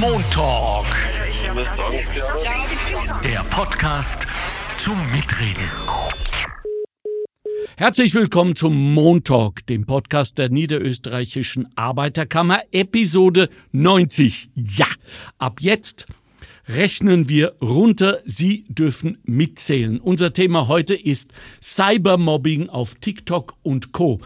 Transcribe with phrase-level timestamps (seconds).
[0.00, 0.86] Montalk.
[3.22, 4.26] Der Podcast
[4.78, 5.68] zum Mitreden.
[7.76, 14.48] Herzlich willkommen zum Montalk, dem Podcast der Niederösterreichischen Arbeiterkammer, Episode 90.
[14.54, 14.86] Ja,
[15.36, 16.06] ab jetzt
[16.66, 18.22] rechnen wir runter.
[18.24, 20.00] Sie dürfen mitzählen.
[20.00, 24.18] Unser Thema heute ist Cybermobbing auf TikTok und Co.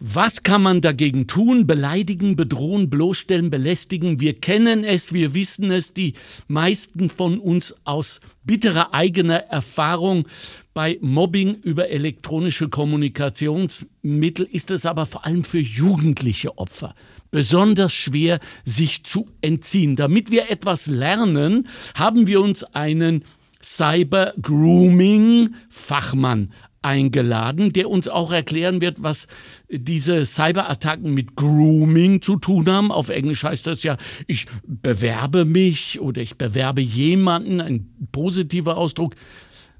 [0.00, 1.66] Was kann man dagegen tun?
[1.66, 4.20] Beleidigen, bedrohen, bloßstellen, belästigen.
[4.20, 6.14] Wir kennen es, wir wissen es, die
[6.46, 10.28] meisten von uns aus bitterer eigener Erfahrung.
[10.72, 16.94] Bei Mobbing über elektronische Kommunikationsmittel ist es aber vor allem für jugendliche Opfer
[17.32, 19.96] besonders schwer, sich zu entziehen.
[19.96, 23.24] Damit wir etwas lernen, haben wir uns einen
[23.60, 29.28] Cyber Grooming Fachmann eingeladen, der uns auch erklären wird, was
[29.68, 32.92] diese Cyberattacken mit Grooming zu tun haben.
[32.92, 33.96] Auf Englisch heißt das ja,
[34.26, 39.14] ich bewerbe mich oder ich bewerbe jemanden, ein positiver Ausdruck.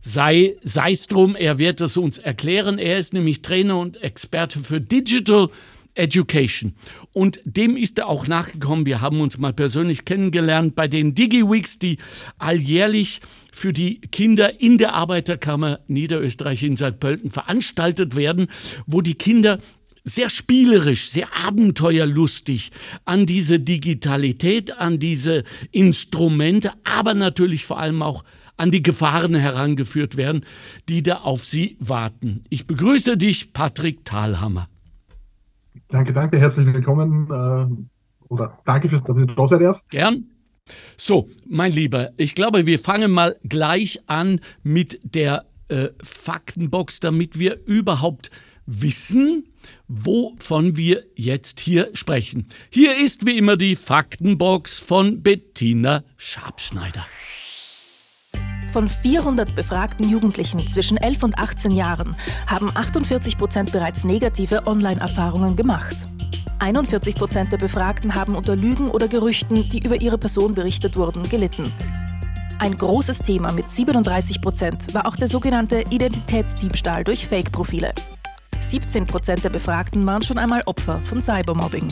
[0.01, 2.79] Sei es drum, er wird es uns erklären.
[2.79, 5.49] Er ist nämlich Trainer und Experte für Digital
[5.99, 6.75] Education.
[7.13, 8.87] Und dem ist er auch nachgekommen.
[8.87, 11.99] Wir haben uns mal persönlich kennengelernt bei den DigiWeeks, die
[12.39, 13.21] alljährlich
[13.53, 17.01] für die Kinder in der Arbeiterkammer Niederösterreich in St.
[17.01, 18.47] Pölten veranstaltet werden,
[18.87, 19.59] wo die Kinder
[20.05, 22.71] sehr spielerisch, sehr abenteuerlustig
[23.05, 28.25] an diese Digitalität, an diese Instrumente, aber natürlich vor allem auch
[28.57, 30.45] an die Gefahren herangeführt werden,
[30.89, 32.45] die da auf sie warten.
[32.49, 34.69] Ich begrüße dich, Patrick Thalhammer.
[35.89, 37.31] Danke, danke, herzlich willkommen.
[37.31, 39.83] Äh, oder danke, fürs, dass ich da sein darf.
[39.89, 40.27] Gern.
[40.97, 47.39] So, mein Lieber, ich glaube, wir fangen mal gleich an mit der äh, Faktenbox, damit
[47.39, 48.31] wir überhaupt
[48.67, 49.45] wissen,
[49.87, 52.49] wovon wir jetzt hier sprechen.
[52.71, 57.07] Hier ist wie immer die Faktenbox von Bettina Schabschneider.
[58.73, 65.57] Von 400 befragten Jugendlichen zwischen 11 und 18 Jahren haben 48 Prozent bereits negative Online-Erfahrungen
[65.57, 65.97] gemacht.
[66.59, 71.23] 41 Prozent der Befragten haben unter Lügen oder Gerüchten, die über ihre Person berichtet wurden,
[71.29, 71.73] gelitten.
[72.59, 77.95] Ein großes Thema mit 37 Prozent war auch der sogenannte Identitätsdiebstahl durch Fake-Profile.
[78.61, 81.89] 17 Prozent der Befragten waren schon einmal Opfer von Cybermobbing.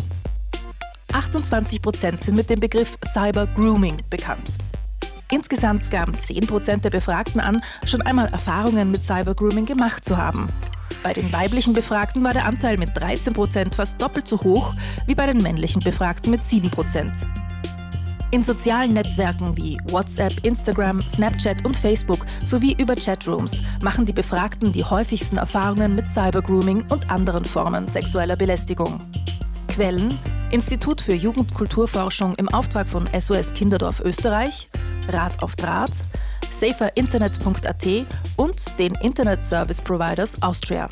[1.12, 4.58] 28 Prozent sind mit dem Begriff Cyber-Grooming bekannt.
[5.30, 10.48] Insgesamt gaben 10% der Befragten an, schon einmal Erfahrungen mit Cybergrooming gemacht zu haben.
[11.02, 14.74] Bei den weiblichen Befragten war der Anteil mit 13% fast doppelt so hoch
[15.06, 17.26] wie bei den männlichen Befragten mit 7%.
[18.32, 24.72] In sozialen Netzwerken wie WhatsApp, Instagram, Snapchat und Facebook sowie über Chatrooms machen die Befragten
[24.72, 29.00] die häufigsten Erfahrungen mit Cybergrooming und anderen Formen sexueller Belästigung.
[29.68, 30.18] Quellen:
[30.52, 34.68] Institut für Jugendkulturforschung im Auftrag von SOS Kinderdorf Österreich,
[35.08, 35.90] Rat auf Draht,
[36.52, 37.86] saferinternet.at
[38.36, 40.88] und den Internet Service Providers Austria.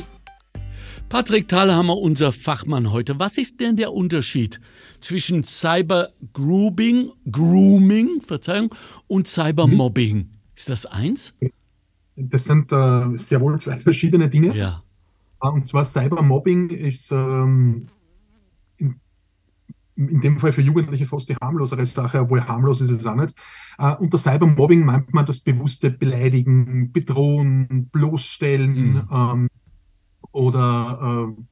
[1.09, 3.21] Patrick Thalhammer, unser Fachmann heute.
[3.21, 4.61] Was ist denn der Unterschied
[5.01, 8.75] zwischen Cyber Grooming, Grooming, Verzeihung,
[9.07, 10.17] und Cybermobbing?
[10.17, 10.31] Mhm.
[10.57, 11.33] Ist das eins?
[12.17, 14.57] Das sind äh, sehr wohl zwei verschiedene Dinge.
[14.57, 14.83] Ja.
[15.41, 17.89] Äh, und zwar Cybermobbing ist ähm,
[19.97, 23.35] in dem Fall für Jugendliche fast die harmlosere Sache, obwohl harmlos ist es auch nicht.
[23.81, 29.09] Uh, unter Cybermobbing meint man das bewusste Beleidigen, Bedrohen, Bloßstellen mhm.
[29.11, 29.49] ähm,
[30.33, 31.43] oder äh,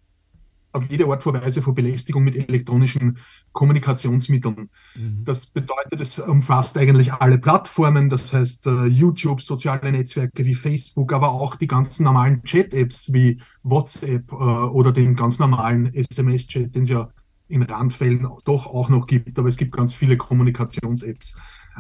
[0.73, 3.19] auf jede Art und Weise von Belästigung mit elektronischen
[3.53, 4.71] Kommunikationsmitteln.
[4.95, 5.25] Mhm.
[5.25, 11.13] Das bedeutet, es umfasst eigentlich alle Plattformen, das heißt uh, YouTube, soziale Netzwerke wie Facebook,
[11.13, 14.37] aber auch die ganzen normalen Chat-Apps wie WhatsApp uh,
[14.71, 17.11] oder den ganz normalen SMS-Chat, den es ja
[17.53, 21.37] in Randfällen doch auch noch gibt, aber es gibt ganz viele Kommunikations-Apps.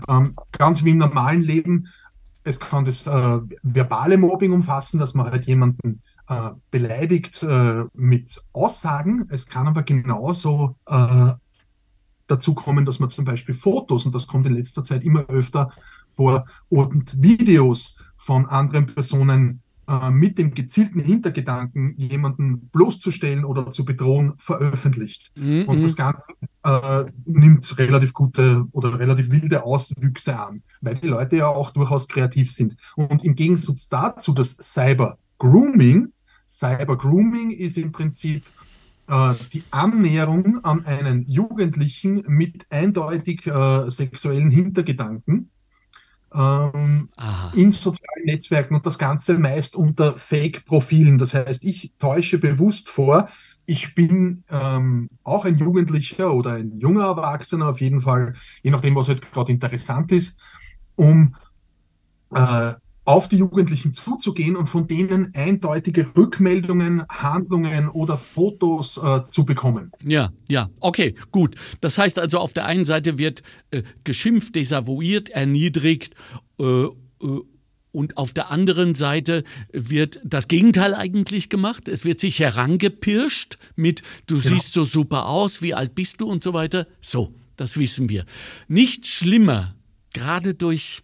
[0.08, 1.88] Ähm, ganz wie im normalen Leben,
[2.44, 8.40] es kann das äh, verbale Mobbing umfassen, dass man halt jemanden äh, beleidigt äh, mit
[8.52, 9.26] Aussagen.
[9.30, 11.32] Es kann aber genauso äh,
[12.26, 15.70] dazu kommen, dass man zum Beispiel Fotos, und das kommt in letzter Zeit immer öfter
[16.08, 23.84] vor, und Videos von anderen Personen äh, mit dem gezielten Hintergedanken, jemanden bloßzustellen oder zu
[23.84, 25.32] bedrohen, veröffentlicht.
[25.36, 25.64] Mhm.
[25.66, 26.32] Und das Ganze
[26.62, 32.06] äh, nimmt relativ gute oder relativ wilde Auswüchse an, weil die Leute ja auch durchaus
[32.06, 32.76] kreativ sind.
[32.96, 36.12] Und im Gegensatz dazu das Cyber Grooming,
[36.48, 38.44] Cyber Grooming ist im Prinzip
[39.08, 45.50] äh, die Annäherung an einen Jugendlichen mit eindeutig äh, sexuellen Hintergedanken
[46.34, 47.08] ähm,
[47.54, 51.18] in sozialen Netzwerken und das Ganze meist unter Fake-Profilen.
[51.18, 53.28] Das heißt, ich täusche bewusst vor,
[53.66, 58.96] ich bin ähm, auch ein Jugendlicher oder ein junger Erwachsener auf jeden Fall, je nachdem,
[58.96, 60.40] was halt gerade interessant ist,
[60.96, 61.36] um
[62.34, 69.44] äh, auf die Jugendlichen zuzugehen und von denen eindeutige Rückmeldungen, Handlungen oder Fotos äh, zu
[69.44, 69.90] bekommen.
[70.04, 71.56] Ja, ja, okay, gut.
[71.80, 76.14] Das heißt also, auf der einen Seite wird äh, geschimpft, desavouiert, erniedrigt
[76.58, 76.90] äh, äh
[77.94, 81.88] und auf der anderen Seite wird das Gegenteil eigentlich gemacht.
[81.88, 84.54] Es wird sich herangepirscht mit, du genau.
[84.54, 86.86] siehst so super aus, wie alt bist du und so weiter.
[87.02, 88.24] So, das wissen wir.
[88.66, 89.74] Nicht schlimmer,
[90.14, 91.02] gerade durch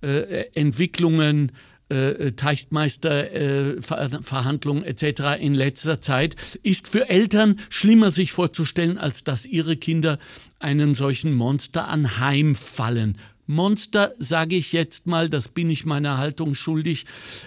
[0.00, 1.52] Entwicklungen,
[1.88, 5.40] äh, Teichtmeisterverhandlungen äh, etc.
[5.40, 10.18] in letzter Zeit, ist für Eltern schlimmer sich vorzustellen, als dass ihre Kinder
[10.58, 13.16] einen solchen Monster anheimfallen.
[13.46, 17.06] Monster, sage ich jetzt mal, das bin ich meiner Haltung schuldig,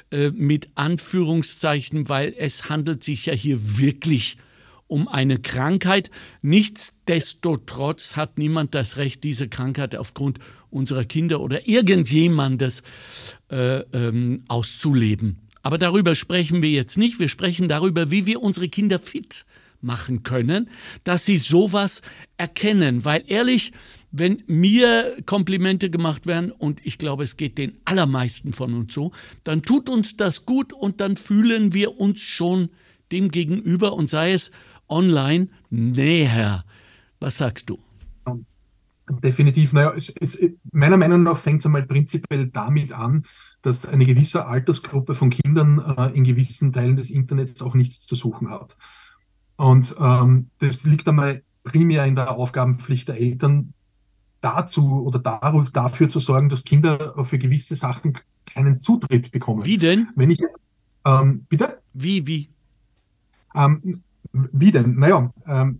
[0.09, 4.37] äh, mit Anführungszeichen, weil es handelt sich ja hier wirklich
[4.87, 6.09] um eine Krankheit.
[6.41, 10.39] Nichtsdestotrotz hat niemand das Recht, diese Krankheit aufgrund
[10.71, 12.81] unserer Kinder oder irgendjemandes
[13.51, 15.37] äh, ähm, auszuleben.
[15.61, 17.19] Aber darüber sprechen wir jetzt nicht.
[17.19, 19.45] Wir sprechen darüber, wie wir unsere Kinder fit
[19.81, 20.69] machen können,
[21.03, 22.01] dass sie sowas
[22.37, 23.05] erkennen.
[23.05, 23.71] Weil ehrlich,
[24.11, 29.11] wenn mir Komplimente gemacht werden, und ich glaube, es geht den allermeisten von uns so,
[29.43, 32.69] dann tut uns das gut und dann fühlen wir uns schon
[33.11, 34.51] dem gegenüber und sei es
[34.87, 36.65] online näher.
[37.19, 37.79] Was sagst du?
[39.19, 39.73] Definitiv.
[39.73, 40.39] Naja, es, es,
[40.71, 43.25] meiner Meinung nach fängt es einmal prinzipiell damit an,
[43.61, 48.15] dass eine gewisse Altersgruppe von Kindern äh, in gewissen Teilen des Internets auch nichts zu
[48.15, 48.77] suchen hat.
[49.55, 53.73] Und ähm, das liegt einmal primär in der Aufgabenpflicht der Eltern,
[54.41, 59.63] dazu oder dafür zu sorgen, dass Kinder für gewisse Sachen keinen Zutritt bekommen.
[59.65, 60.09] Wie denn?
[60.15, 60.59] Wenn ich jetzt,
[61.05, 61.79] ähm, bitte?
[61.93, 62.49] Wie, wie?
[63.55, 64.01] Ähm,
[64.33, 64.95] wie denn?
[64.95, 65.79] Naja, ähm,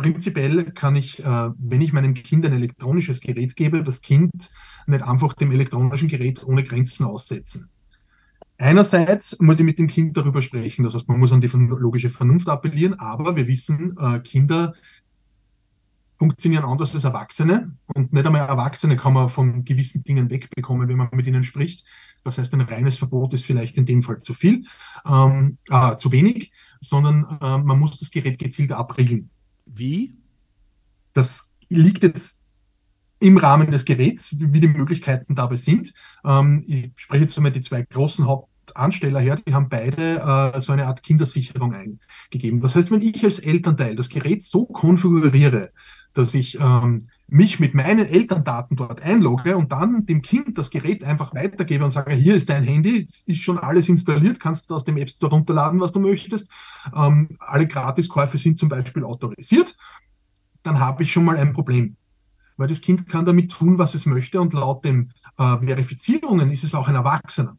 [0.00, 4.32] prinzipiell kann ich, äh, wenn ich meinem Kind ein elektronisches Gerät gebe, das Kind
[4.86, 7.68] nicht einfach dem elektronischen Gerät ohne Grenzen aussetzen.
[8.56, 12.08] Einerseits muss ich mit dem Kind darüber sprechen, das heißt, man muss an die logische
[12.08, 14.72] Vernunft appellieren, aber wir wissen, äh, Kinder
[16.16, 20.96] funktionieren anders als Erwachsene und nicht einmal Erwachsene kann man von gewissen Dingen wegbekommen, wenn
[20.96, 21.84] man mit ihnen spricht.
[22.24, 24.64] Das heißt, ein reines Verbot ist vielleicht in dem Fall zu viel,
[25.06, 29.30] ähm, äh, zu wenig, sondern äh, man muss das Gerät gezielt abriegeln.
[29.72, 30.14] Wie?
[31.12, 32.40] Das liegt jetzt
[33.20, 35.92] im Rahmen des Geräts, wie die Möglichkeiten dabei sind.
[36.24, 40.72] Ähm, ich spreche jetzt einmal die zwei großen Hauptansteller her, die haben beide äh, so
[40.72, 42.60] eine Art Kindersicherung eingegeben.
[42.60, 45.70] Das heißt, wenn ich als Elternteil das Gerät so konfiguriere,
[46.14, 51.04] dass ich ähm, mich mit meinen Elterndaten dort einlogge und dann dem Kind das Gerät
[51.04, 54.84] einfach weitergebe und sage, hier ist dein Handy, ist schon alles installiert, kannst du aus
[54.84, 56.50] dem App Store runterladen, was du möchtest.
[56.94, 59.76] Ähm, alle Gratiskäufe sind zum Beispiel autorisiert.
[60.62, 61.96] Dann habe ich schon mal ein Problem.
[62.56, 66.64] Weil das Kind kann damit tun, was es möchte und laut den äh, Verifizierungen ist
[66.64, 67.56] es auch ein Erwachsener.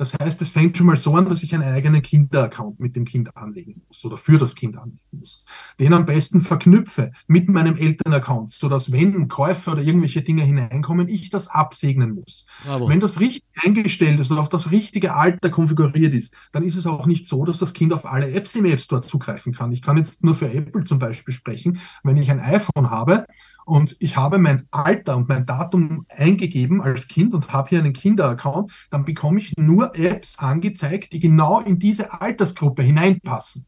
[0.00, 3.04] Das heißt, es fängt schon mal so an, dass ich einen eigenen Kinderaccount mit dem
[3.04, 5.44] Kind anlegen muss oder für das Kind anlegen muss.
[5.78, 11.28] Den am besten verknüpfe mit meinem Elternaccount, sodass wenn Käufe oder irgendwelche Dinge hineinkommen, ich
[11.28, 12.46] das absegnen muss.
[12.64, 12.88] Bravo.
[12.88, 16.86] Wenn das richtig eingestellt ist und auf das richtige Alter konfiguriert ist, dann ist es
[16.86, 19.70] auch nicht so, dass das Kind auf alle Apps im App Store zugreifen kann.
[19.70, 21.78] Ich kann jetzt nur für Apple zum Beispiel sprechen.
[22.04, 23.26] Wenn ich ein iPhone habe
[23.64, 27.92] und ich habe mein Alter und mein Datum eingegeben als Kind und habe hier einen
[27.92, 33.66] Kinderaccount, dann bekomme ich nur Apps angezeigt, die genau in diese Altersgruppe hineinpassen.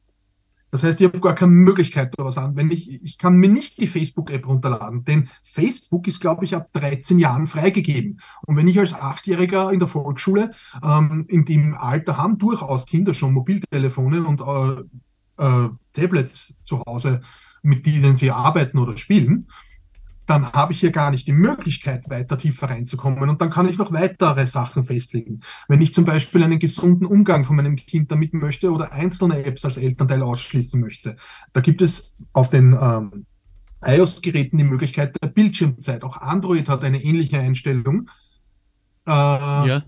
[0.73, 2.57] Das heißt, ich habe gar keine Möglichkeit, da was an.
[2.57, 6.71] Wenn ich, ich kann mir nicht die Facebook-App runterladen, denn Facebook ist, glaube ich, ab
[6.73, 8.21] 13 Jahren freigegeben.
[8.47, 10.52] Und wenn ich als Achtjähriger in der Volksschule
[10.83, 17.21] ähm, in dem Alter haben durchaus Kinder schon Mobiltelefone und äh, äh, Tablets zu Hause,
[17.61, 19.49] mit denen sie arbeiten oder spielen,
[20.26, 23.29] dann habe ich hier gar nicht die Möglichkeit, weiter tiefer reinzukommen.
[23.29, 25.41] Und dann kann ich noch weitere Sachen festlegen.
[25.69, 29.64] Wenn ich zum Beispiel einen gesunden Umgang von meinem Kind damit möchte oder einzelne Apps
[29.64, 31.17] als Elternteil ausschließen möchte,
[31.52, 33.26] da gibt es auf den ähm,
[33.85, 36.05] iOS-Geräten die Möglichkeit der Bildschirmzeit.
[36.05, 38.09] Auch Android hat eine ähnliche Einstellung.
[39.07, 39.83] Äh, ja.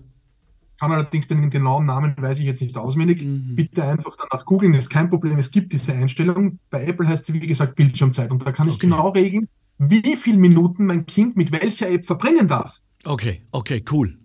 [0.77, 3.23] Kann allerdings den genauen Namen weiß ich jetzt nicht auswendig.
[3.23, 3.55] Mhm.
[3.55, 5.39] Bitte einfach danach googeln, ist kein Problem.
[5.39, 6.59] Es gibt diese Einstellung.
[6.69, 8.29] Bei Apple heißt sie, wie gesagt, Bildschirmzeit.
[8.31, 12.47] Und da kann ich genau regeln, wie viele Minuten mein Kind mit welcher App verbringen
[12.47, 12.79] darf.
[13.03, 14.17] Okay, okay, cool.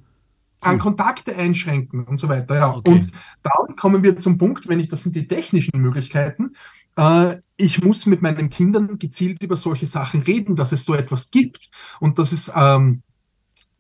[0.61, 0.81] Kann cool.
[0.81, 2.55] Kontakte einschränken und so weiter.
[2.55, 2.77] Ja.
[2.77, 2.91] Okay.
[2.91, 3.11] Und
[3.43, 6.55] dann kommen wir zum Punkt, wenn ich, das sind die technischen Möglichkeiten,
[6.97, 11.31] äh, ich muss mit meinen Kindern gezielt über solche Sachen reden, dass es so etwas
[11.31, 13.03] gibt und dass es ähm,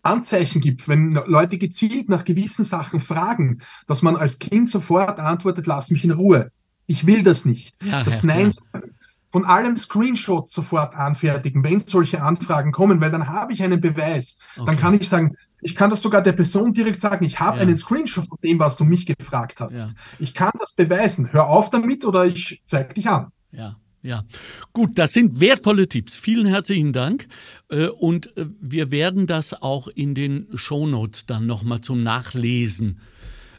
[0.02, 5.66] Anzeichen gibt, wenn Leute gezielt nach gewissen Sachen fragen, dass man als Kind sofort antwortet,
[5.66, 6.50] lass mich in Ruhe
[6.86, 7.74] Ich will das nicht.
[7.84, 8.82] Ja, das ja, Nein klar.
[9.30, 14.38] Von allem Screenshot sofort anfertigen, wenn solche Anfragen kommen, weil dann habe ich einen Beweis.
[14.56, 14.66] Okay.
[14.66, 17.62] Dann kann ich sagen, ich kann das sogar der Person direkt sagen, ich habe Ja.
[17.62, 19.72] einen Screenshot von dem, was du mich gefragt hast.
[19.74, 19.88] Ja.
[20.18, 21.32] Ich kann das beweisen.
[21.32, 23.28] Hör auf damit oder ich zeige dich an.
[23.52, 24.24] Ja, ja.
[24.72, 26.16] Gut, das sind wertvolle Tipps.
[26.16, 27.28] Vielen herzlichen Dank.
[27.68, 33.00] Äh, Und äh, wir werden das auch in den Shownotes dann nochmal zum Nachlesen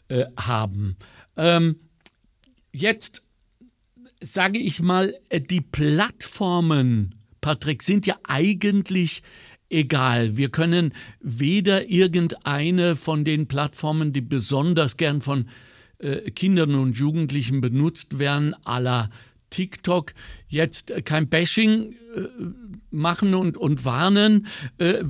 [0.08, 0.96] äh, haben.
[1.36, 1.76] Ähm,
[2.72, 3.24] jetzt
[4.22, 9.22] sage ich mal, äh, die Plattformen, Patrick, sind ja eigentlich
[9.68, 10.36] egal.
[10.36, 15.48] Wir können weder irgendeine von den Plattformen, die besonders gern von
[15.98, 19.10] äh, Kindern und Jugendlichen benutzt werden, la
[19.50, 20.14] TikTok,
[20.48, 22.26] jetzt äh, kein Bashing äh,
[22.90, 24.46] machen und, und warnen,
[24.78, 25.04] äh,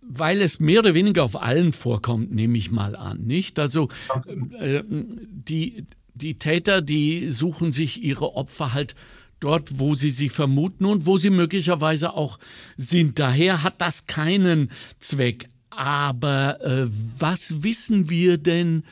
[0.00, 3.58] weil es mehr oder weniger auf allen vorkommt, nehme ich mal an, nicht?
[3.58, 3.90] Also
[4.58, 5.84] die,
[6.18, 8.94] die Täter, die suchen sich ihre Opfer halt
[9.40, 12.38] dort, wo sie sie vermuten und wo sie möglicherweise auch
[12.76, 13.18] sind.
[13.18, 15.48] Daher hat das keinen Zweck.
[15.70, 18.82] Aber äh, was wissen wir denn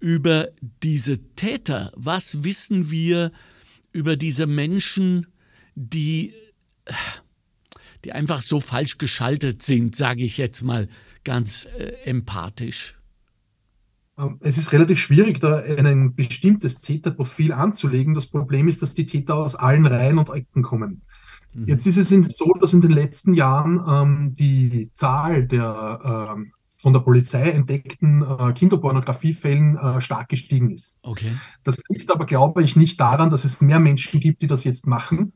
[0.00, 0.48] über
[0.82, 1.92] diese Täter?
[1.94, 3.32] Was wissen wir
[3.92, 5.28] über diese Menschen,
[5.76, 6.34] die,
[8.04, 10.88] die einfach so falsch geschaltet sind, sage ich jetzt mal
[11.22, 12.96] ganz äh, empathisch?
[14.18, 18.14] Ähm, Es ist relativ schwierig, da ein bestimmtes Täterprofil anzulegen.
[18.14, 21.02] Das Problem ist, dass die Täter aus allen Reihen und Ecken kommen.
[21.64, 26.92] Jetzt ist es so, dass in den letzten Jahren ähm, die Zahl der ähm, von
[26.92, 30.98] der Polizei entdeckten äh, Kinderpornografiefällen äh, stark gestiegen ist.
[31.00, 31.32] Okay.
[31.64, 34.86] Das liegt aber, glaube ich, nicht daran, dass es mehr Menschen gibt, die das jetzt
[34.86, 35.32] machen.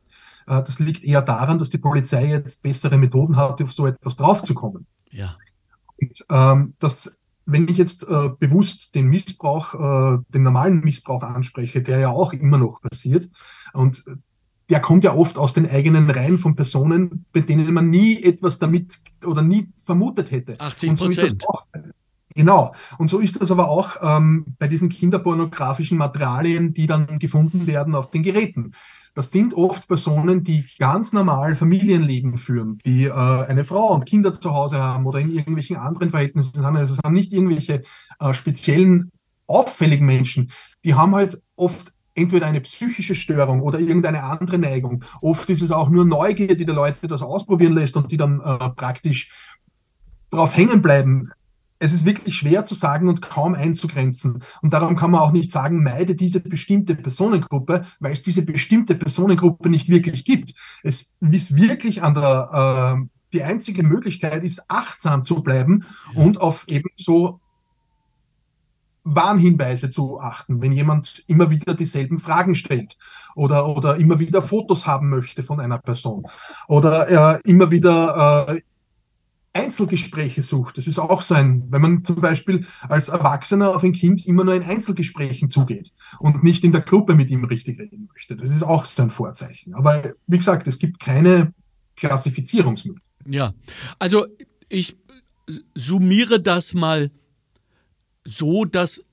[0.47, 4.17] Äh, das liegt eher daran, dass die Polizei jetzt bessere Methoden hat, auf so etwas
[4.17, 4.87] draufzukommen.
[5.11, 5.39] Ja.
[5.97, 7.19] Und, ähm, das,
[7.51, 12.33] wenn ich jetzt äh, bewusst den Missbrauch, äh, den normalen Missbrauch anspreche, der ja auch
[12.33, 13.29] immer noch passiert,
[13.73, 14.05] und
[14.69, 18.59] der kommt ja oft aus den eigenen Reihen von Personen, bei denen man nie etwas
[18.59, 20.59] damit oder nie vermutet hätte.
[20.59, 21.45] 80 Und so ist das Prozent.
[21.49, 21.65] auch.
[22.37, 22.75] Genau.
[22.99, 27.97] Und so ist das aber auch ähm, bei diesen kinderpornografischen Materialien, die dann gefunden werden
[27.97, 28.73] auf den Geräten.
[29.15, 34.33] Das sind oft Personen, die ganz normal Familienleben führen, die äh, eine Frau und Kinder
[34.33, 36.65] zu Hause haben oder in irgendwelchen anderen Verhältnissen sind.
[36.65, 37.83] Also es sind nicht irgendwelche
[38.21, 39.11] äh, speziellen
[39.47, 40.53] auffälligen Menschen.
[40.85, 45.05] Die haben halt oft entweder eine psychische Störung oder irgendeine andere Neigung.
[45.21, 48.41] Oft ist es auch nur Neugier, die die Leute das ausprobieren lässt und die dann
[48.41, 49.31] äh, praktisch
[50.31, 51.31] drauf hängen bleiben.
[51.81, 54.45] Es ist wirklich schwer zu sagen und kaum einzugrenzen.
[54.61, 58.95] Und darum kann man auch nicht sagen, meide diese bestimmte Personengruppe, weil es diese bestimmte
[58.95, 60.55] Personengruppe nicht wirklich gibt.
[60.83, 66.69] Es ist wirklich an der, äh, die einzige Möglichkeit ist, achtsam zu bleiben und auf
[66.69, 67.41] eben so
[69.05, 72.99] Warnhinweise zu achten, wenn jemand immer wieder dieselben Fragen stellt
[73.35, 76.27] oder, oder immer wieder Fotos haben möchte von einer Person
[76.69, 78.61] oder äh, immer wieder äh,
[79.53, 80.79] Einzelgespräche sucht.
[80.79, 84.55] Das ist auch sein, wenn man zum Beispiel als Erwachsener auf ein Kind immer nur
[84.55, 88.37] in Einzelgesprächen zugeht und nicht in der Gruppe mit ihm richtig reden möchte.
[88.37, 89.75] Das ist auch sein Vorzeichen.
[89.75, 91.53] Aber wie gesagt, es gibt keine
[91.97, 93.11] Klassifizierungsmöglichkeit.
[93.27, 93.53] Ja,
[93.99, 94.27] also
[94.69, 94.97] ich
[95.75, 97.11] summiere das mal
[98.25, 99.05] so, dass,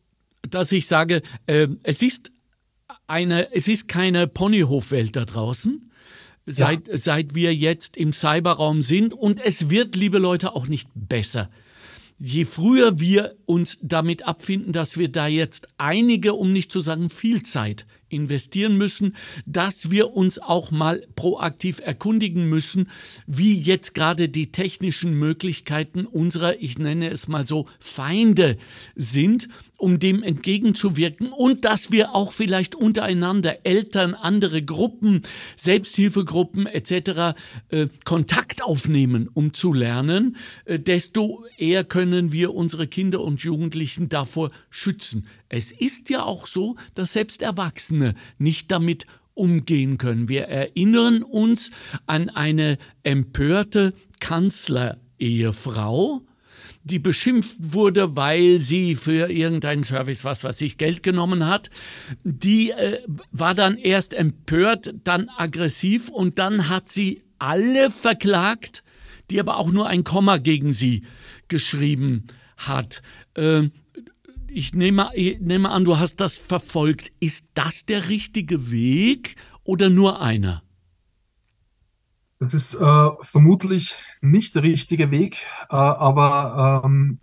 [0.44, 2.32] dass ich sage, äh, es ist
[3.08, 5.87] eine, es ist keine Ponyhofwelt da draußen,
[6.48, 11.50] seit, seit wir jetzt im Cyberraum sind und es wird, liebe Leute, auch nicht besser.
[12.18, 17.10] Je früher wir uns damit abfinden, dass wir da jetzt einige, um nicht zu sagen
[17.10, 22.90] viel Zeit investieren müssen, dass wir uns auch mal proaktiv erkundigen müssen,
[23.26, 28.58] wie jetzt gerade die technischen Möglichkeiten unserer, ich nenne es mal so, Feinde
[28.96, 35.22] sind, um dem entgegenzuwirken und dass wir auch vielleicht untereinander, Eltern, andere Gruppen,
[35.56, 37.38] Selbsthilfegruppen etc.
[37.70, 44.10] Äh, Kontakt aufnehmen, um zu lernen, äh, desto eher können wir unsere Kinder und Jugendlichen
[44.10, 45.28] davor schützen.
[45.50, 50.30] Es ist ja auch so, dass selbst Erwachsene nicht damit umgehen können.
[50.30, 51.72] Wir erinnern uns
[52.06, 56.22] an eine empörte Kanzlerehefrau,
[56.84, 61.70] die beschimpft wurde, weil sie für irgendeinen Service, was weiß ich, Geld genommen hat.
[62.24, 63.02] Die äh,
[63.32, 68.84] war dann erst empört, dann aggressiv und dann hat sie alle verklagt,
[69.30, 71.04] die aber auch nur ein Komma gegen sie
[71.48, 72.28] geschrieben
[72.58, 73.02] hat.
[73.38, 73.72] Ähm,
[74.48, 77.12] ich nehme, ich nehme an, du hast das verfolgt.
[77.20, 80.64] Ist das der richtige Weg oder nur einer?
[82.40, 85.38] Das ist äh, vermutlich nicht der richtige Weg,
[85.70, 87.20] äh, aber ähm,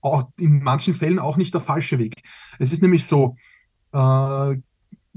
[0.00, 2.22] auch in manchen Fällen auch nicht der falsche Weg.
[2.58, 3.36] Es ist nämlich so,
[3.92, 4.56] äh,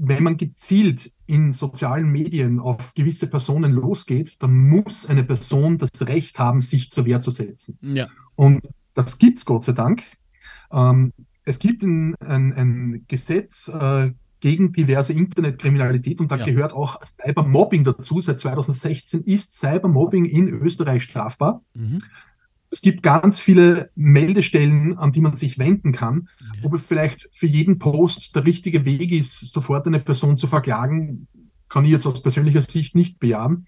[0.02, 5.90] wenn man gezielt in sozialen Medien auf gewisse Personen losgeht, dann muss eine Person das
[6.02, 7.78] Recht haben, sich zur Wehr zu setzen.
[7.82, 8.08] Ja.
[8.34, 10.02] Und das gibt es Gott sei Dank.
[10.72, 11.12] Ähm,
[11.44, 16.44] es gibt ein, ein, ein Gesetz äh, gegen diverse Internetkriminalität und da Ja.
[16.46, 18.20] gehört auch Cybermobbing dazu.
[18.20, 21.62] Seit 2016 ist Cybermobbing in Österreich strafbar.
[21.74, 22.02] Mhm.
[22.70, 26.28] Es gibt ganz viele Meldestellen, an die man sich wenden kann.
[26.40, 26.46] Ja.
[26.64, 31.26] Ob es vielleicht für jeden Post der richtige Weg ist, sofort eine Person zu verklagen,
[31.68, 33.66] kann ich jetzt aus persönlicher Sicht nicht bejahen.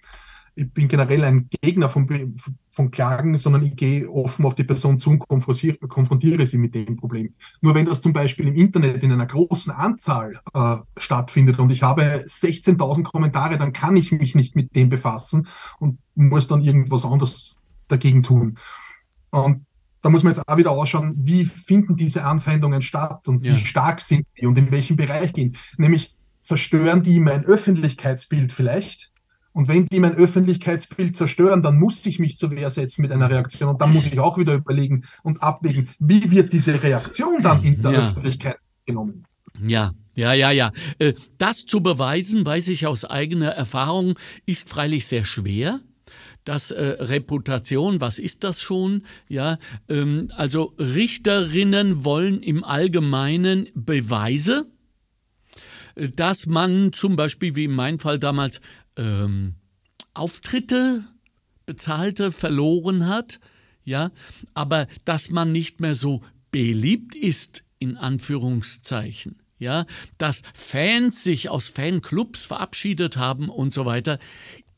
[0.54, 2.36] Ich bin generell ein Gegner von,
[2.68, 6.74] von Klagen, sondern ich gehe offen auf die Person zu und konfrontiere, konfrontiere sie mit
[6.74, 7.34] dem Problem.
[7.62, 11.82] Nur wenn das zum Beispiel im Internet in einer großen Anzahl äh, stattfindet und ich
[11.82, 15.46] habe 16.000 Kommentare, dann kann ich mich nicht mit dem befassen
[15.78, 18.58] und muss dann irgendwas anderes dagegen tun.
[19.30, 19.64] Und
[20.02, 23.54] da muss man jetzt auch wieder ausschauen, wie finden diese Anfeindungen statt und Ja.
[23.54, 25.56] wie stark sind die und in welchen Bereich gehen.
[25.78, 29.11] Nämlich zerstören die mein Öffentlichkeitsbild vielleicht.
[29.52, 33.28] Und wenn die mein Öffentlichkeitsbild zerstören, dann muss ich mich zur Wehr setzen mit einer
[33.28, 33.68] Reaktion.
[33.70, 37.82] Und dann muss ich auch wieder überlegen und abwägen, wie wird diese Reaktion dann in
[37.82, 38.08] der Ja.
[38.08, 38.56] Öffentlichkeit
[38.86, 39.24] genommen.
[39.64, 40.72] Ja, ja, ja, ja.
[40.98, 45.80] Äh, Das zu beweisen, weiß ich aus eigener Erfahrung, ist freilich sehr schwer.
[46.44, 49.04] Das äh, Reputation, was ist das schon?
[49.28, 54.66] Ja, ähm, also Richterinnen wollen im Allgemeinen Beweise,
[55.94, 58.60] äh, dass man zum Beispiel, wie in meinem Fall damals,
[58.96, 59.54] ähm,
[60.14, 61.04] Auftritte
[61.66, 63.40] bezahlte verloren hat,
[63.84, 64.10] ja,
[64.54, 69.86] aber dass man nicht mehr so beliebt ist in Anführungszeichen, ja,
[70.18, 74.18] dass Fans sich aus Fanclubs verabschiedet haben und so weiter,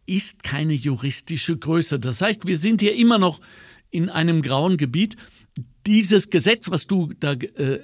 [0.07, 1.99] ist keine juristische Größe.
[1.99, 3.41] Das heißt, wir sind hier immer noch
[3.91, 5.17] in einem grauen Gebiet.
[5.87, 7.81] Dieses Gesetz, was du da äh,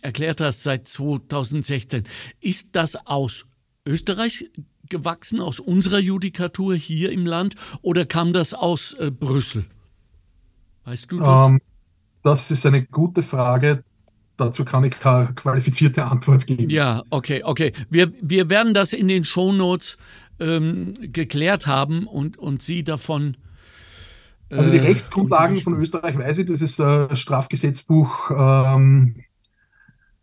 [0.00, 2.04] erklärt hast seit 2016,
[2.40, 3.46] ist das aus
[3.86, 4.50] Österreich
[4.88, 9.64] gewachsen, aus unserer Judikatur hier im Land, oder kam das aus äh, Brüssel?
[10.84, 11.48] Weißt du das?
[11.48, 11.60] Ähm,
[12.22, 13.84] das ist eine gute Frage.
[14.36, 16.68] Dazu kann ich keine qualifizierte Antwort geben.
[16.68, 17.72] Ja, okay, okay.
[17.88, 19.96] Wir, wir werden das in den Shownotes
[20.40, 23.36] ähm, geklärt haben und, und Sie davon.
[24.50, 25.80] Also die äh, Rechtsgrundlagen von.
[25.80, 29.24] Österreich weiß ich, das ist äh, Strafgesetzbuch ähm,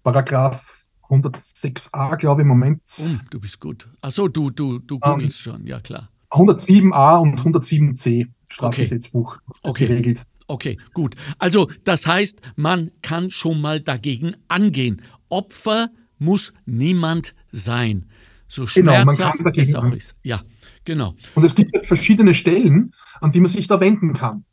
[0.04, 0.81] Paragraph
[1.12, 2.82] 106a, glaube ich, im Moment.
[3.00, 3.88] Oh, du bist gut.
[4.02, 6.10] Achso, du, du, du Ähm, googelst schon, ja klar.
[6.32, 9.88] 107a und 107c Strafgesetzbuch das Okay.
[9.88, 10.24] geregelt.
[10.48, 11.16] Okay, gut.
[11.38, 15.02] Also das heißt, man kann schon mal dagegen angehen.
[15.30, 18.06] Opfer muss niemand sein.
[18.48, 20.16] So Genau, man kann schmerzhaft dagegen es auch ist.
[20.24, 20.42] Ja,
[20.84, 21.16] genau.
[21.36, 24.44] Und es gibt halt verschiedene Stellen, an die man sich da wenden kann.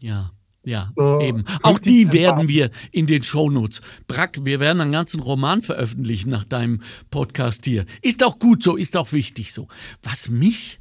[0.00, 0.30] Ja,
[0.68, 1.44] ja, So, eben.
[1.62, 3.80] Auch die werden wir in den Shownotes.
[4.06, 7.86] Brack, wir werden einen ganzen Roman veröffentlichen nach deinem Podcast hier.
[8.02, 9.68] Ist auch gut so, ist auch wichtig so.
[10.02, 10.78] Was mich,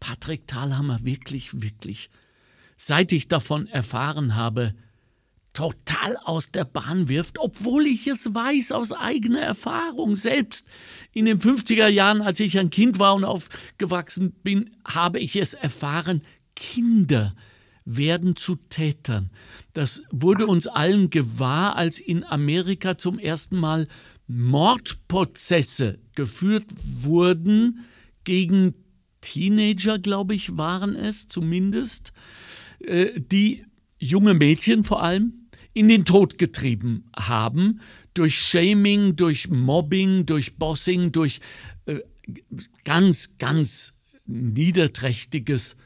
[0.00, 2.08] Patrick Thalhammer, wirklich, wirklich,
[2.78, 4.74] seit ich davon erfahren habe,
[5.52, 10.16] total aus der Bahn wirft, obwohl ich es weiß aus eigener Erfahrung.
[10.16, 10.66] Selbst
[11.12, 15.52] in den 50er Jahren, als ich ein Kind war und aufgewachsen bin, habe ich es
[15.52, 16.22] erfahren,
[16.56, 17.34] Kinder
[17.84, 19.30] werden zu Tätern.
[19.72, 23.88] Das wurde uns allen gewahr, als in Amerika zum ersten Mal
[24.26, 26.64] Mordprozesse geführt
[27.02, 27.84] wurden
[28.24, 28.74] gegen
[29.20, 32.12] Teenager, glaube ich, waren es zumindest,
[32.80, 33.64] äh, die
[33.98, 37.80] junge Mädchen vor allem in den Tod getrieben haben,
[38.14, 41.40] durch Shaming, durch Mobbing, durch Bossing, durch
[41.86, 42.00] äh,
[42.84, 43.94] ganz, ganz
[44.26, 45.76] niederträchtiges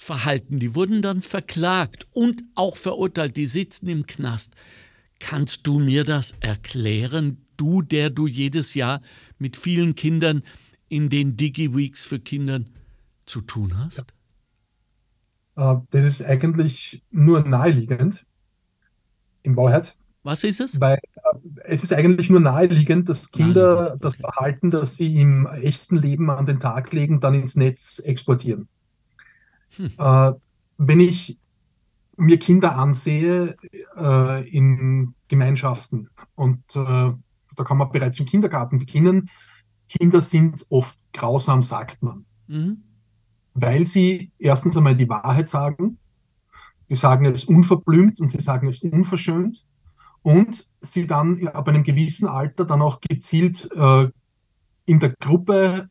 [0.00, 0.58] Verhalten.
[0.60, 3.36] Die wurden dann verklagt und auch verurteilt.
[3.36, 4.54] Die sitzen im Knast.
[5.18, 9.00] Kannst du mir das erklären, du, der du jedes Jahr
[9.38, 10.42] mit vielen Kindern
[10.88, 12.70] in den Digi-Weeks für Kindern
[13.26, 14.04] zu tun hast?
[15.56, 18.24] Äh, das ist eigentlich nur naheliegend,
[19.42, 20.80] in Wahrheit, Was ist es?
[20.80, 24.16] weil äh, es ist eigentlich nur naheliegend, dass Kinder Naheliegend, das.
[24.16, 28.68] Verhalten, das sie im echten Leben an den Tag legen, dann ins Netz exportieren.
[29.76, 29.92] Hm.
[29.98, 30.32] Äh,
[30.78, 31.38] wenn ich
[32.16, 33.56] mir Kinder ansehe
[33.96, 37.12] äh, in Gemeinschaften und äh,
[37.56, 39.30] da kann man bereits im Kindergarten beginnen,
[39.88, 42.24] Kinder sind oft grausam, sagt man.
[42.48, 42.82] Mhm.
[43.52, 45.98] weil sie erstens einmal die Wahrheit sagen,
[46.88, 49.66] sie sagen es unverblümt und sie sagen es unverschönt
[50.22, 54.08] und sie dann ab einem gewissen Alter dann auch gezielt äh,
[54.86, 55.90] in der Gruppe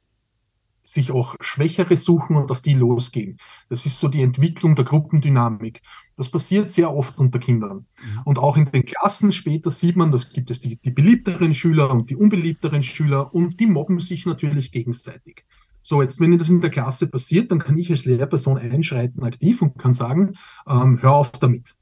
[0.87, 3.37] sich auch Schwächere suchen und auf die losgehen.
[3.67, 5.81] Das ist so die Entwicklung der Gruppendynamik.
[6.15, 7.85] Das passiert sehr oft unter Kindern.
[8.01, 8.21] Mhm.
[8.23, 11.91] Und auch in den Klassen später sieht man, das gibt es die, die beliebteren Schüler
[11.91, 15.43] und die unbeliebteren Schüler und die mobben sich natürlich gegenseitig.
[15.81, 19.61] So, jetzt, wenn das in der Klasse passiert, dann kann ich als Lehrperson einschreiten aktiv
[19.61, 20.35] und kann sagen,
[20.67, 21.75] ähm, hör auf damit.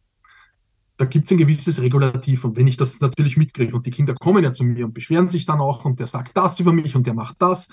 [0.98, 2.44] Da gibt es ein gewisses Regulativ.
[2.44, 5.28] Und wenn ich das natürlich mitkriege und die Kinder kommen ja zu mir und beschweren
[5.28, 7.70] sich dann auch und der sagt das über mich und der macht das,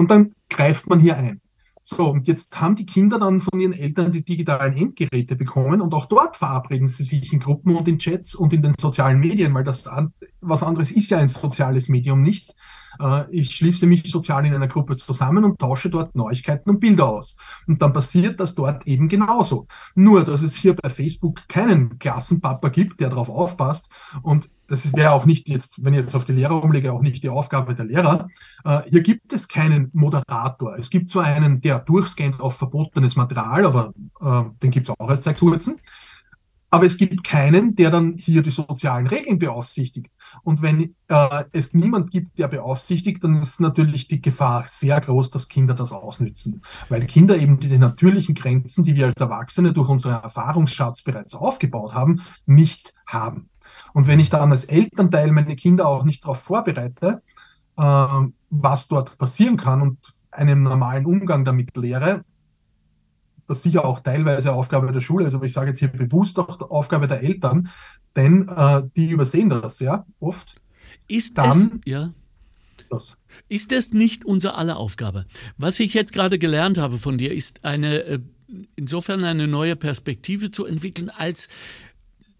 [0.00, 1.42] und dann greift man hier ein.
[1.82, 5.92] So, und jetzt haben die Kinder dann von ihren Eltern die digitalen Endgeräte bekommen und
[5.92, 9.52] auch dort verabreden sie sich in Gruppen und in Chats und in den sozialen Medien,
[9.52, 9.84] weil das
[10.40, 12.54] was anderes ist ja ein soziales Medium nicht.
[12.98, 17.08] Äh, ich schließe mich sozial in einer Gruppe zusammen und tausche dort Neuigkeiten und Bilder
[17.08, 17.36] aus.
[17.66, 19.66] Und dann passiert das dort eben genauso.
[19.94, 23.90] Nur, dass es hier bei Facebook keinen Klassenpapa gibt, der darauf aufpasst
[24.22, 27.24] und das wäre auch nicht jetzt, wenn ich jetzt auf die Lehrer umlege, auch nicht
[27.24, 28.28] die Aufgabe der Lehrer.
[28.64, 30.78] Äh, hier gibt es keinen Moderator.
[30.78, 35.10] Es gibt zwar einen, der durchscannt auf verbotenes Material, aber äh, den gibt es auch
[35.10, 35.78] erst seit kurzem.
[36.72, 40.06] Aber es gibt keinen, der dann hier die sozialen Regeln beaufsichtigt.
[40.44, 45.32] Und wenn äh, es niemand gibt, der beaufsichtigt, dann ist natürlich die Gefahr sehr groß,
[45.32, 46.62] dass Kinder das ausnützen.
[46.88, 51.92] Weil Kinder eben diese natürlichen Grenzen, die wir als Erwachsene durch unseren Erfahrungsschatz bereits aufgebaut
[51.92, 53.50] haben, nicht haben.
[53.92, 57.22] Und wenn ich dann als Elternteil meine Kinder auch nicht darauf vorbereite,
[57.76, 58.06] äh,
[58.50, 59.98] was dort passieren kann und
[60.30, 62.24] einen normalen Umgang damit lehre,
[63.46, 66.60] das sicher auch teilweise Aufgabe der Schule ist, aber ich sage jetzt hier bewusst auch
[66.70, 67.68] Aufgabe der Eltern,
[68.14, 70.54] denn äh, die übersehen das ja oft.
[71.08, 72.10] Ist dann es, ja.
[72.88, 73.18] Das.
[73.48, 75.26] Ist das nicht unsere aller Aufgabe?
[75.58, 78.20] Was ich jetzt gerade gelernt habe von dir, ist eine äh,
[78.76, 81.48] insofern eine neue Perspektive zu entwickeln, als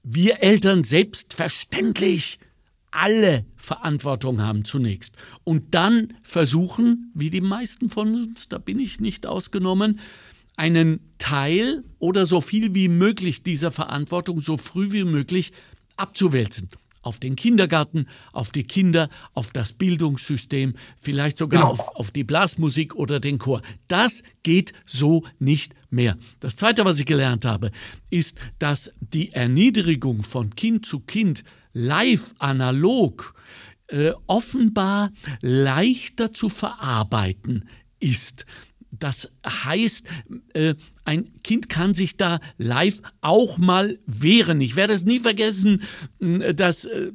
[0.02, 2.38] wir Eltern selbstverständlich
[2.90, 9.00] alle Verantwortung haben zunächst und dann versuchen, wie die meisten von uns, da bin ich
[9.00, 10.00] nicht ausgenommen,
[10.56, 15.52] einen Teil oder so viel wie möglich dieser Verantwortung so früh wie möglich
[15.96, 16.68] abzuwälzen.
[17.02, 21.72] Auf den Kindergarten, auf die Kinder, auf das Bildungssystem, vielleicht sogar genau.
[21.72, 23.62] auf, auf die Blasmusik oder den Chor.
[23.88, 26.16] Das geht so nicht mehr.
[26.40, 27.70] Das Zweite, was ich gelernt habe,
[28.10, 33.34] ist, dass die Erniedrigung von Kind zu Kind live, analog,
[33.88, 35.10] äh, offenbar
[35.40, 38.46] leichter zu verarbeiten ist.
[38.90, 40.06] Das heißt,
[40.54, 40.74] äh,
[41.04, 44.60] ein Kind kann sich da live auch mal wehren.
[44.60, 45.82] Ich werde es nie vergessen,
[46.18, 47.12] dass äh,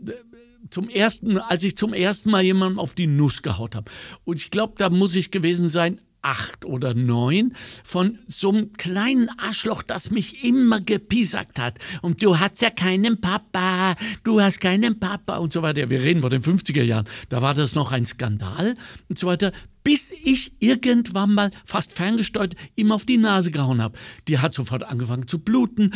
[0.70, 3.92] zum ersten, als ich zum ersten Mal jemandem auf die Nuss gehaut habe.
[4.24, 9.30] Und ich glaube, da muss ich gewesen sein, acht oder neun von so einem kleinen
[9.38, 11.78] Arschloch, das mich immer gepiesackt hat.
[12.02, 15.90] Und du hast ja keinen Papa, du hast keinen Papa und so weiter.
[15.90, 17.08] Wir reden von den 50er Jahren.
[17.30, 18.76] Da war das noch ein Skandal
[19.08, 19.52] und so weiter.
[19.86, 23.96] Bis ich irgendwann mal fast ferngesteuert ihm auf die Nase gehauen habe.
[24.28, 25.94] Die hat sofort angefangen zu bluten.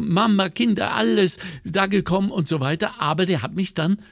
[0.00, 3.00] Mama, Kinder, alles da gekommen und so weiter.
[3.00, 4.02] Aber der hat mich dann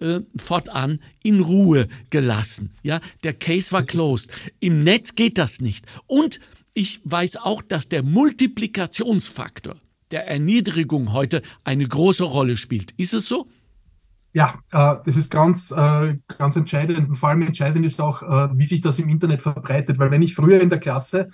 [0.00, 2.72] äh, fortan in Ruhe gelassen.
[2.82, 4.32] Ja, der Case war closed.
[4.58, 5.86] Im Netz geht das nicht.
[6.08, 6.40] Und
[6.74, 9.76] ich weiß auch, dass der Multiplikationsfaktor
[10.10, 12.90] der Erniedrigung heute eine große Rolle spielt.
[12.96, 13.48] Ist es so?
[14.34, 17.08] Ja, äh, das ist ganz, äh, ganz entscheidend.
[17.08, 19.98] Und vor allem entscheidend ist auch, äh, wie sich das im Internet verbreitet.
[19.98, 21.28] Weil wenn ich früher in der Klasse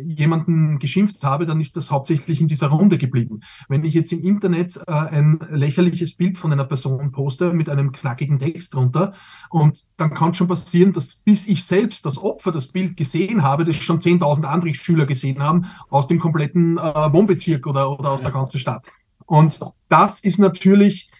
[0.00, 3.40] jemanden geschimpft habe, dann ist das hauptsächlich in dieser Runde geblieben.
[3.68, 8.38] Wenn ich jetzt im Internet ein lächerliches Bild von einer Person poste mit einem knackigen
[8.38, 9.14] Text drunter
[9.50, 13.64] und dann kann schon passieren, dass bis ich selbst, das Opfer, das Bild gesehen habe,
[13.64, 18.30] das schon 10.000 andere Schüler gesehen haben aus dem kompletten Wohnbezirk oder, oder aus der
[18.30, 18.86] ganzen Stadt.
[19.24, 19.58] Und
[19.88, 21.10] das ist natürlich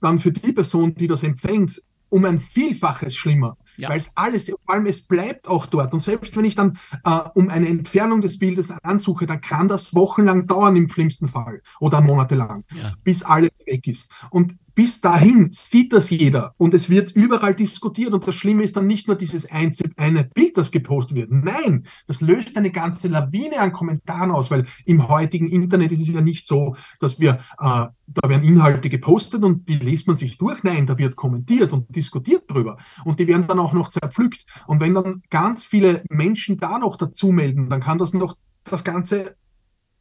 [0.00, 3.56] dann für die Person, die das empfängt, um ein Vielfaches schlimmer.
[3.80, 3.88] Ja.
[3.88, 5.92] Weil es alles, vor allem es bleibt auch dort.
[5.92, 9.94] Und selbst wenn ich dann äh, um eine Entfernung des Bildes ansuche, dann kann das
[9.94, 12.92] wochenlang dauern im schlimmsten Fall oder monatelang, ja.
[13.04, 14.10] bis alles weg ist.
[14.30, 18.76] Und bis dahin sieht das jeder und es wird überall diskutiert und das Schlimme ist
[18.76, 21.30] dann nicht nur dieses eine Bild, das gepostet wird.
[21.30, 26.08] Nein, das löst eine ganze Lawine an Kommentaren aus, weil im heutigen Internet ist es
[26.08, 30.38] ja nicht so, dass wir, äh, da werden Inhalte gepostet und die liest man sich
[30.38, 30.62] durch.
[30.62, 34.44] Nein, da wird kommentiert und diskutiert drüber und die werden dann auch noch zerpflückt.
[34.66, 38.84] Und wenn dann ganz viele Menschen da noch dazu melden, dann kann das noch das
[38.84, 39.36] Ganze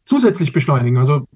[0.05, 0.97] zusätzlich beschleunigen.
[0.97, 1.27] Also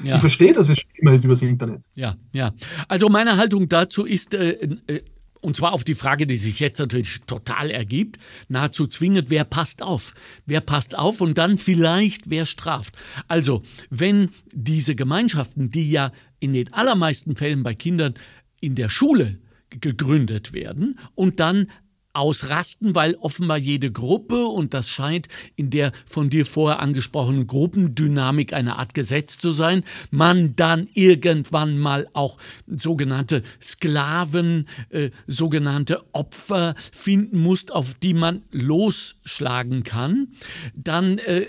[0.00, 0.16] ja.
[0.16, 1.84] Ich verstehe, dass es immer ist übers Internet.
[1.94, 2.52] Ja, ja.
[2.88, 5.02] Also meine Haltung dazu ist, äh, äh,
[5.40, 9.82] und zwar auf die Frage, die sich jetzt natürlich total ergibt, nahezu zwingend, wer passt
[9.82, 10.14] auf?
[10.46, 12.96] Wer passt auf und dann vielleicht, wer straft?
[13.28, 18.14] Also, wenn diese Gemeinschaften, die ja in den allermeisten Fällen bei Kindern
[18.60, 19.38] in der Schule
[19.80, 21.68] gegründet werden und dann
[22.14, 28.52] ausrasten, weil offenbar jede Gruppe, und das scheint in der von dir vorher angesprochenen Gruppendynamik
[28.52, 36.74] eine Art Gesetz zu sein, man dann irgendwann mal auch sogenannte Sklaven, äh, sogenannte Opfer
[36.92, 40.28] finden muss, auf die man losschlagen kann,
[40.74, 41.46] dann äh,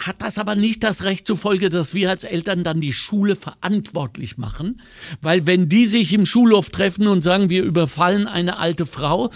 [0.00, 3.36] hat das aber nicht das Recht zur Folge, dass wir als Eltern dann die Schule
[3.36, 4.80] verantwortlich machen,
[5.20, 9.30] weil wenn die sich im Schulhof treffen und sagen, wir überfallen eine alte Frau,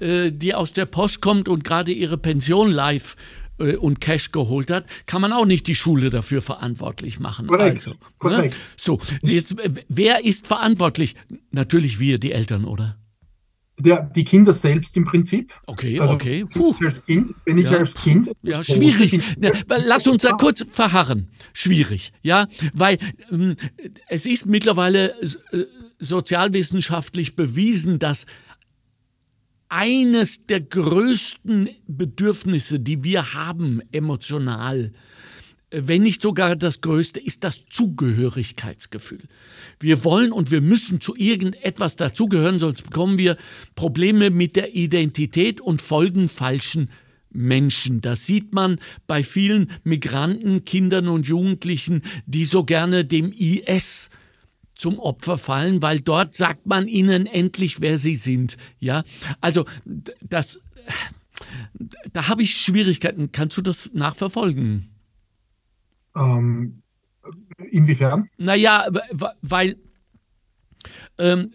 [0.00, 3.16] äh, die aus der Post kommt und gerade ihre Pension live
[3.58, 7.46] äh, und Cash geholt hat, kann man auch nicht die Schule dafür verantwortlich machen.
[7.46, 7.76] Korrekt.
[7.78, 7.96] Also, ne?
[8.18, 8.54] korrekt.
[8.54, 8.60] Ne?
[8.76, 11.14] So, jetzt, äh, wer ist verantwortlich?
[11.50, 12.96] Natürlich wir, die Eltern, oder?
[13.78, 15.52] Der, die Kinder selbst im Prinzip.
[15.66, 16.46] Okay, also, okay.
[16.46, 16.74] Puh.
[16.82, 17.78] Als kind, wenn ich ja.
[17.78, 18.30] als Kind.
[18.42, 19.20] Ja, schwierig.
[19.38, 21.28] Ja, lass uns da kurz verharren.
[21.52, 22.96] Schwierig, ja, weil
[23.30, 23.56] ähm,
[24.08, 25.64] es ist mittlerweile äh,
[25.98, 28.24] sozialwissenschaftlich bewiesen, dass
[29.68, 34.92] eines der größten Bedürfnisse, die wir haben emotional,
[35.70, 39.22] wenn nicht sogar das größte, ist das Zugehörigkeitsgefühl.
[39.80, 43.36] Wir wollen und wir müssen zu irgendetwas dazugehören, sonst bekommen wir
[43.74, 46.90] Probleme mit der Identität und folgen falschen
[47.30, 48.00] Menschen.
[48.00, 54.10] Das sieht man bei vielen Migranten, Kindern und Jugendlichen, die so gerne dem IS
[54.76, 58.56] zum Opfer fallen, weil dort sagt man ihnen endlich, wer sie sind.
[58.78, 59.02] Ja,
[59.40, 59.64] also
[60.20, 60.60] das,
[62.12, 63.32] da habe ich Schwierigkeiten.
[63.32, 64.90] Kannst du das nachverfolgen?
[66.14, 66.82] Ähm,
[67.70, 68.28] inwiefern?
[68.36, 68.86] Naja,
[69.42, 69.76] weil
[71.18, 71.52] ähm,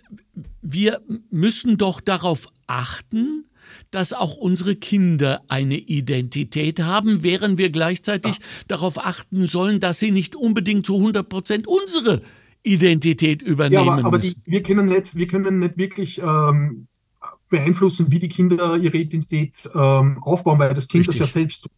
[0.61, 3.45] wir müssen doch darauf achten,
[3.91, 8.45] dass auch unsere Kinder eine Identität haben, während wir gleichzeitig ja.
[8.67, 12.21] darauf achten sollen, dass sie nicht unbedingt zu 100 Prozent unsere
[12.63, 16.87] Identität übernehmen ja, aber, aber die, wir, können nicht, wir können nicht wirklich ähm,
[17.49, 21.19] beeinflussen, wie die Kinder ihre Identität ähm, aufbauen, weil das Kind Richtig.
[21.19, 21.71] das ja selbst tut.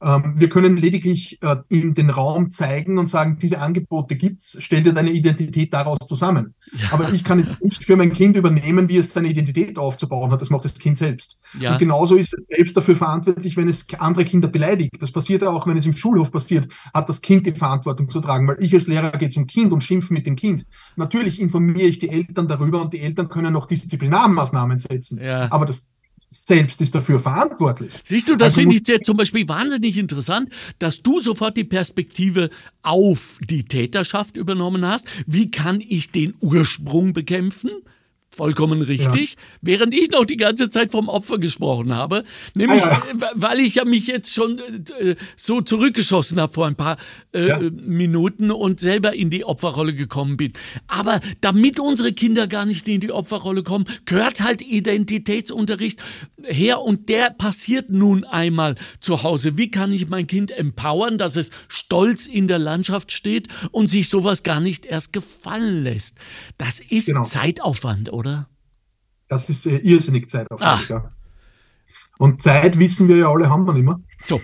[0.00, 4.82] Ähm, wir können lediglich äh, ihm den Raum zeigen und sagen, diese Angebote gibt's, stell
[4.82, 6.54] dir deine Identität daraus zusammen.
[6.72, 6.92] Ja.
[6.92, 10.40] Aber ich kann nicht für mein Kind übernehmen, wie es seine Identität aufzubauen hat.
[10.40, 11.40] Das macht das Kind selbst.
[11.58, 11.72] Ja.
[11.72, 14.92] Und genauso ist es selbst dafür verantwortlich, wenn es andere Kinder beleidigt.
[15.00, 18.20] Das passiert ja auch, wenn es im Schulhof passiert, hat das Kind die Verantwortung zu
[18.20, 20.64] tragen, weil ich als Lehrer gehe zum Kind und schimpfe mit dem Kind.
[20.96, 25.20] Natürlich informiere ich die Eltern darüber und die Eltern können noch Disziplinarmaßnahmen setzen.
[25.20, 25.50] Ja.
[25.50, 25.88] Aber das
[26.30, 27.92] selbst ist dafür verantwortlich.
[28.04, 31.64] Siehst du, das also finde ich jetzt zum Beispiel wahnsinnig interessant, dass du sofort die
[31.64, 32.50] Perspektive
[32.82, 35.08] auf die Täterschaft übernommen hast.
[35.26, 37.70] Wie kann ich den Ursprung bekämpfen?
[38.38, 39.32] Vollkommen richtig.
[39.32, 39.38] Ja.
[39.62, 42.22] Während ich noch die ganze Zeit vom Opfer gesprochen habe,
[42.54, 43.30] nämlich ah, ja.
[43.34, 44.60] weil ich ja mich jetzt schon
[45.00, 46.98] äh, so zurückgeschossen habe vor ein paar
[47.34, 47.58] äh, ja.
[47.58, 50.52] Minuten und selber in die Opferrolle gekommen bin.
[50.86, 56.00] Aber damit unsere Kinder gar nicht in die Opferrolle kommen, gehört halt Identitätsunterricht
[56.44, 59.56] her und der passiert nun einmal zu Hause.
[59.56, 64.08] Wie kann ich mein Kind empowern, dass es stolz in der Landschaft steht und sich
[64.08, 66.18] sowas gar nicht erst gefallen lässt?
[66.56, 67.24] Das ist genau.
[67.24, 68.27] Zeitaufwand, oder?
[68.28, 68.48] Oder?
[69.28, 71.12] Das ist äh, irrsinnig zeitaufwendig, ja.
[72.18, 74.00] Und Zeit wissen wir ja alle, haben wir nicht mehr.
[74.24, 74.40] So,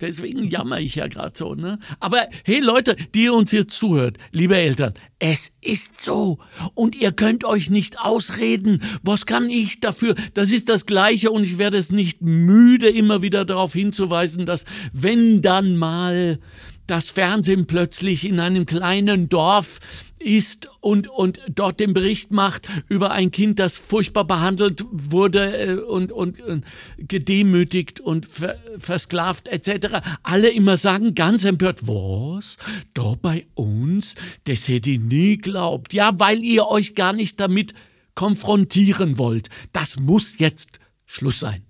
[0.00, 1.54] Deswegen jammer ich ja gerade so.
[1.54, 1.78] Ne?
[2.00, 6.40] Aber hey Leute, die ihr uns hier zuhört, liebe Eltern, es ist so.
[6.74, 8.82] Und ihr könnt euch nicht ausreden.
[9.02, 10.14] Was kann ich dafür?
[10.34, 14.64] Das ist das Gleiche und ich werde es nicht müde, immer wieder darauf hinzuweisen, dass
[14.92, 16.40] wenn dann mal
[16.86, 19.80] das Fernsehen plötzlich in einem kleinen Dorf
[20.24, 25.74] ist und, und dort den Bericht macht über ein Kind, das furchtbar behandelt wurde äh,
[25.74, 26.64] und, und, und
[26.98, 29.98] gedemütigt und ver, versklavt etc.
[30.22, 32.56] Alle immer sagen ganz empört, was?
[32.94, 34.14] Da bei uns?
[34.44, 35.92] Das hätte ich nie glaubt.
[35.92, 37.74] Ja, weil ihr euch gar nicht damit
[38.14, 39.50] konfrontieren wollt.
[39.72, 41.64] Das muss jetzt Schluss sein.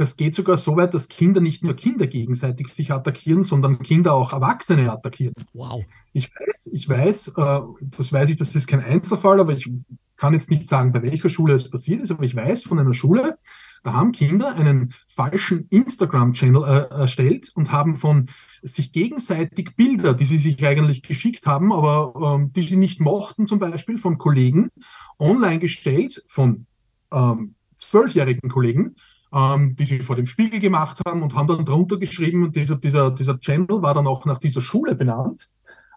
[0.00, 4.14] Das geht sogar so weit, dass Kinder nicht nur Kinder gegenseitig sich attackieren, sondern Kinder
[4.14, 5.34] auch Erwachsene attackieren.
[5.52, 5.84] Wow.
[6.12, 7.60] Ich weiß, ich weiß, äh,
[7.96, 9.70] das weiß ich, das ist kein Einzelfall, aber ich
[10.16, 12.94] kann jetzt nicht sagen, bei welcher Schule es passiert ist, aber ich weiß von einer
[12.94, 13.38] Schule,
[13.82, 18.28] da haben Kinder einen falschen Instagram-Channel äh, erstellt und haben von
[18.62, 23.46] sich gegenseitig Bilder, die sie sich eigentlich geschickt haben, aber ähm, die sie nicht mochten,
[23.46, 24.70] zum Beispiel von Kollegen,
[25.18, 26.66] online gestellt, von
[27.10, 28.96] ähm, zwölfjährigen Kollegen,
[29.32, 32.76] ähm, die sie vor dem Spiegel gemacht haben und haben dann drunter geschrieben, und dieser,
[32.76, 35.48] dieser, dieser Channel war dann auch nach dieser Schule benannt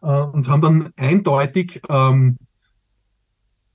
[0.03, 2.37] äh, und haben dann eindeutig ähm,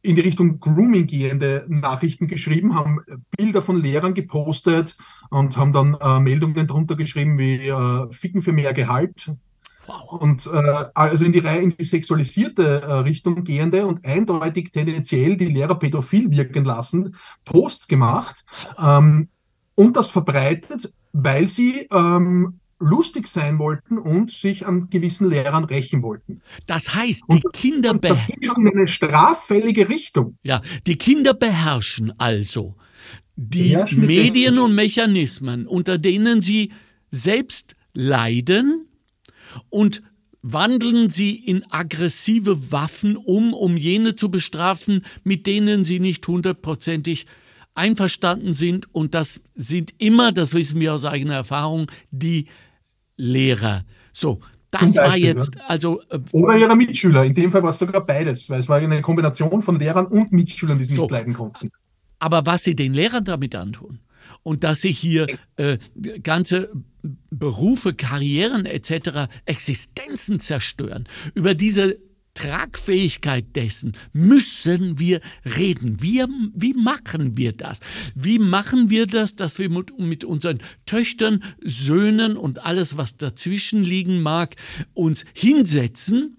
[0.02, 3.00] in die Richtung Grooming gehende Nachrichten geschrieben, haben
[3.36, 4.96] Bilder von Lehrern gepostet
[5.30, 9.32] und haben dann äh, Meldungen drunter geschrieben wie äh, Ficken für mehr Gehalt
[9.88, 10.20] Wow.
[10.20, 15.38] Und äh, also in die Reihe in die sexualisierte äh, Richtung gehende und eindeutig tendenziell
[15.38, 18.44] die Lehrer pädophil wirken lassen, Posts gemacht
[18.78, 19.28] ähm,
[19.74, 26.02] und das verbreitet, weil sie ähm, lustig sein wollten und sich an gewissen Lehrern rächen
[26.02, 26.42] wollten.
[26.66, 30.36] Das heißt, die und, Kinder und das geht schon in eine straffällige Richtung.
[30.42, 32.76] Ja, die Kinder beherrschen also
[33.36, 36.72] die beherrschen Medien und Mechanismen, unter denen sie
[37.10, 38.88] selbst leiden
[39.70, 40.02] und
[40.42, 47.26] wandeln sie in aggressive Waffen um, um jene zu bestrafen, mit denen sie nicht hundertprozentig
[47.74, 48.92] einverstanden sind.
[48.92, 52.46] Und das sind immer, das wissen wir aus eigener Erfahrung, die
[53.18, 53.84] Lehrer.
[54.14, 55.62] So, das war jetzt, ja.
[55.66, 56.00] also.
[56.10, 57.24] Äh, Oder ihre Mitschüler.
[57.24, 60.32] In dem Fall war es sogar beides, weil es war eine Kombination von Lehrern und
[60.32, 61.02] Mitschülern, die sie so.
[61.02, 61.70] nicht leiden konnten.
[62.18, 64.00] Aber was sie den Lehrern damit antun
[64.42, 65.26] und dass sie hier
[65.56, 65.78] äh,
[66.22, 66.70] ganze
[67.30, 71.98] Berufe, Karrieren etc., Existenzen zerstören, über diese
[72.38, 76.00] Tragfähigkeit dessen müssen wir reden.
[76.00, 77.80] Wir, wie machen wir das?
[78.14, 83.82] Wie machen wir das, dass wir mit, mit unseren Töchtern, Söhnen und alles, was dazwischen
[83.82, 84.54] liegen mag,
[84.94, 86.36] uns hinsetzen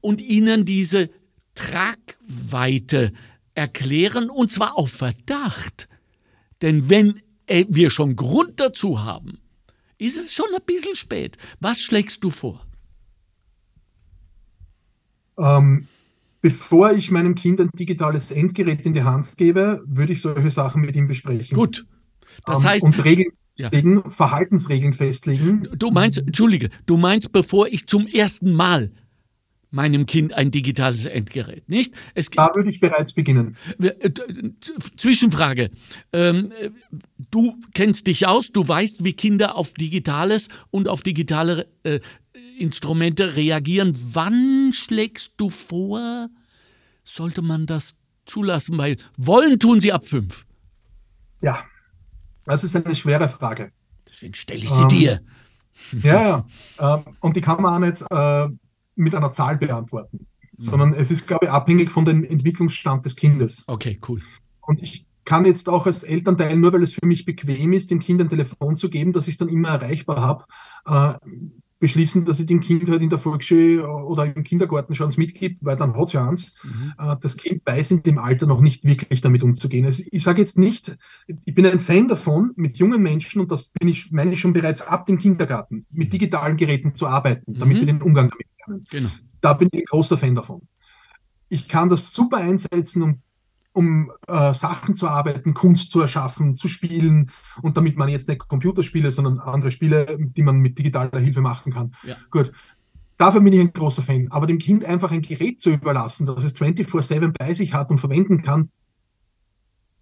[0.00, 1.10] und ihnen diese
[1.54, 3.12] Tragweite
[3.54, 5.86] erklären, und zwar auf Verdacht.
[6.62, 9.38] Denn wenn äh, wir schon Grund dazu haben,
[9.98, 11.36] ist es schon ein bisschen spät.
[11.60, 12.66] Was schlägst du vor?
[15.38, 15.86] Ähm,
[16.40, 20.82] bevor ich meinem Kind ein digitales Endgerät in die Hand gebe, würde ich solche Sachen
[20.82, 21.56] mit ihm besprechen.
[21.56, 21.86] Gut.
[22.44, 22.84] Das ähm, heißt.
[22.84, 24.10] Und Regeln festlegen, ja.
[24.10, 25.68] Verhaltensregeln festlegen.
[25.76, 28.90] Du meinst, Entschuldige, du meinst, bevor ich zum ersten Mal
[29.70, 31.94] meinem Kind ein digitales Endgerät, nicht?
[32.14, 33.56] Es, da würde ich bereits beginnen.
[33.80, 34.10] Äh,
[34.96, 35.70] Zwischenfrage.
[36.12, 36.52] Ähm,
[37.30, 42.00] du kennst dich aus, du weißt, wie Kinder auf Digitales und auf digitale äh,
[42.58, 43.96] Instrumente reagieren.
[44.12, 46.28] Wann schlägst du vor,
[47.04, 48.78] sollte man das zulassen?
[48.78, 50.46] Weil wollen tun sie ab fünf.
[51.40, 51.64] Ja,
[52.44, 53.72] das ist eine schwere Frage.
[54.08, 55.20] Deswegen stelle ich sie ähm, dir.
[56.02, 56.46] Ja,
[56.78, 56.94] ja.
[56.96, 58.48] Ähm, und die kann man auch nicht äh,
[58.94, 60.62] mit einer Zahl beantworten, mhm.
[60.62, 63.64] sondern es ist, glaube ich, abhängig von dem Entwicklungsstand des Kindes.
[63.66, 64.20] Okay, cool.
[64.60, 68.00] Und ich kann jetzt auch als Elternteil, nur weil es für mich bequem ist, dem
[68.00, 70.44] Kind ein Telefon zu geben, dass ich es dann immer erreichbar habe,
[70.86, 71.30] äh,
[71.82, 75.76] beschließen, dass ich dem Kind halt in der Volksschule oder im Kindergarten schon mitgibt, weil
[75.76, 76.54] dann hat es ja eins.
[76.62, 76.92] Mhm.
[76.96, 79.84] Äh, das Kind weiß in dem Alter noch nicht wirklich damit umzugehen.
[79.84, 83.66] Also ich sage jetzt nicht, ich bin ein Fan davon, mit jungen Menschen, und das
[83.66, 86.12] bin ich, meine ich schon bereits ab dem Kindergarten, mit mhm.
[86.12, 87.80] digitalen Geräten zu arbeiten, damit mhm.
[87.80, 88.86] sie den Umgang damit lernen.
[88.88, 89.10] Genau.
[89.40, 90.62] Da bin ich ein großer Fan davon.
[91.48, 93.22] Ich kann das super einsetzen, um
[93.72, 97.30] um äh, Sachen zu arbeiten, Kunst zu erschaffen, zu spielen.
[97.62, 101.72] Und damit man jetzt nicht Computerspiele, sondern andere Spiele, die man mit digitaler Hilfe machen
[101.72, 101.94] kann.
[102.06, 102.16] Ja.
[102.30, 102.52] Gut.
[103.16, 104.28] Dafür bin ich ein großer Fan.
[104.30, 107.98] Aber dem Kind einfach ein Gerät zu überlassen, das es 24-7 bei sich hat und
[107.98, 108.70] verwenden kann,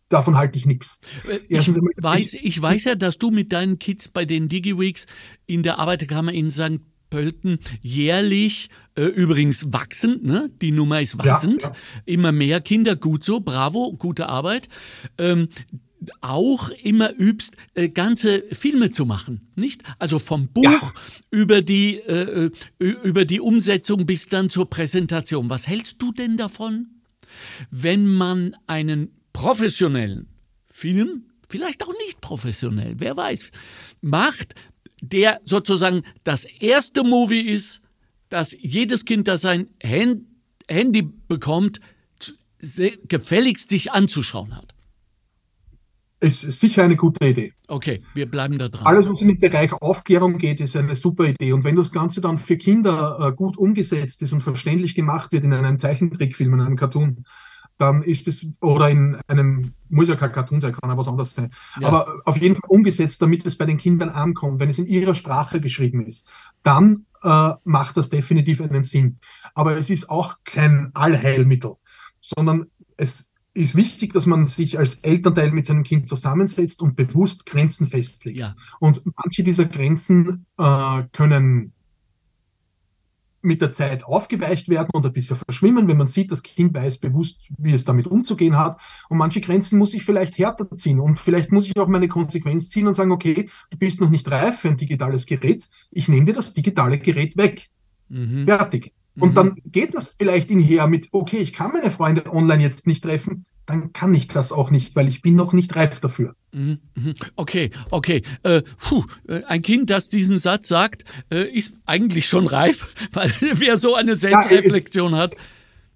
[0.09, 1.01] davon halte ich nichts.
[1.29, 5.07] Äh, ich weiß, ich weiß ja, dass du mit deinen Kids bei den DigiWeeks
[5.47, 6.81] in der Arbeiterkammer in St.
[7.11, 10.51] Pölten jährlich äh, übrigens wachsend, ne?
[10.61, 11.77] die Nummer ist wachsend, ja, ja.
[12.07, 14.69] immer mehr Kinder, gut so, bravo, gute Arbeit.
[15.19, 15.49] Ähm,
[16.21, 19.83] auch immer übst, äh, ganze Filme zu machen, nicht?
[19.99, 20.93] Also vom Buch ja.
[21.31, 25.51] über, die, äh, äh über die Umsetzung bis dann zur Präsentation.
[25.51, 26.87] Was hältst du denn davon,
[27.71, 30.29] wenn man einen professionellen
[30.67, 33.51] Film, vielleicht auch nicht professionell, wer weiß,
[34.01, 34.55] macht,
[35.01, 37.83] der sozusagen das erste Movie ist,
[38.29, 41.81] dass jedes Kind, das sein Handy bekommt,
[43.09, 44.75] gefälligst sich anzuschauen hat.
[46.21, 47.55] Ist sicher eine gute Idee.
[47.67, 48.87] Okay, wir bleiben da dran.
[48.87, 51.53] Alles, was in den Bereich Aufklärung geht, ist eine super Idee.
[51.55, 55.45] Und wenn das Ganze dann für Kinder äh, gut umgesetzt ist und verständlich gemacht wird
[55.45, 57.25] in einem Zeichentrickfilm, in einem Cartoon,
[57.81, 61.35] dann ist es, oder in einem, muss ja kein Cartoon sein, kann ja was anderes
[61.35, 61.89] sein, ja.
[61.89, 65.15] aber auf jeden Fall umgesetzt, damit es bei den Kindern ankommt, wenn es in ihrer
[65.15, 66.29] Sprache geschrieben ist,
[66.63, 69.19] dann äh, macht das definitiv einen Sinn.
[69.55, 71.77] Aber es ist auch kein Allheilmittel,
[72.21, 72.67] sondern
[72.97, 77.87] es ist wichtig, dass man sich als Elternteil mit seinem Kind zusammensetzt und bewusst Grenzen
[77.87, 78.37] festlegt.
[78.37, 78.55] Ja.
[78.79, 81.73] Und manche dieser Grenzen äh, können
[83.43, 86.99] mit der Zeit aufgeweicht werden oder ein bisschen verschwimmen, wenn man sieht, das Kind weiß
[86.99, 88.79] bewusst, wie es damit umzugehen hat.
[89.09, 91.01] Und manche Grenzen muss ich vielleicht härter ziehen.
[91.01, 94.31] Und vielleicht muss ich auch meine Konsequenz ziehen und sagen, okay, du bist noch nicht
[94.31, 95.67] reif für ein digitales Gerät.
[95.91, 97.69] Ich nehme dir das digitale Gerät weg.
[98.09, 98.45] Mhm.
[98.45, 98.93] Fertig.
[99.19, 99.35] Und mhm.
[99.35, 103.47] dann geht das vielleicht inher mit, okay, ich kann meine Freunde online jetzt nicht treffen,
[103.67, 106.35] dann kann ich das auch nicht, weil ich bin noch nicht reif dafür.
[106.53, 107.15] Mhm, mhm.
[107.37, 108.23] Okay, okay.
[108.43, 113.33] Äh, puh, äh, ein Kind, das diesen Satz sagt, äh, ist eigentlich schon reif, weil
[113.41, 115.37] wer so eine Selbstreflexion hat.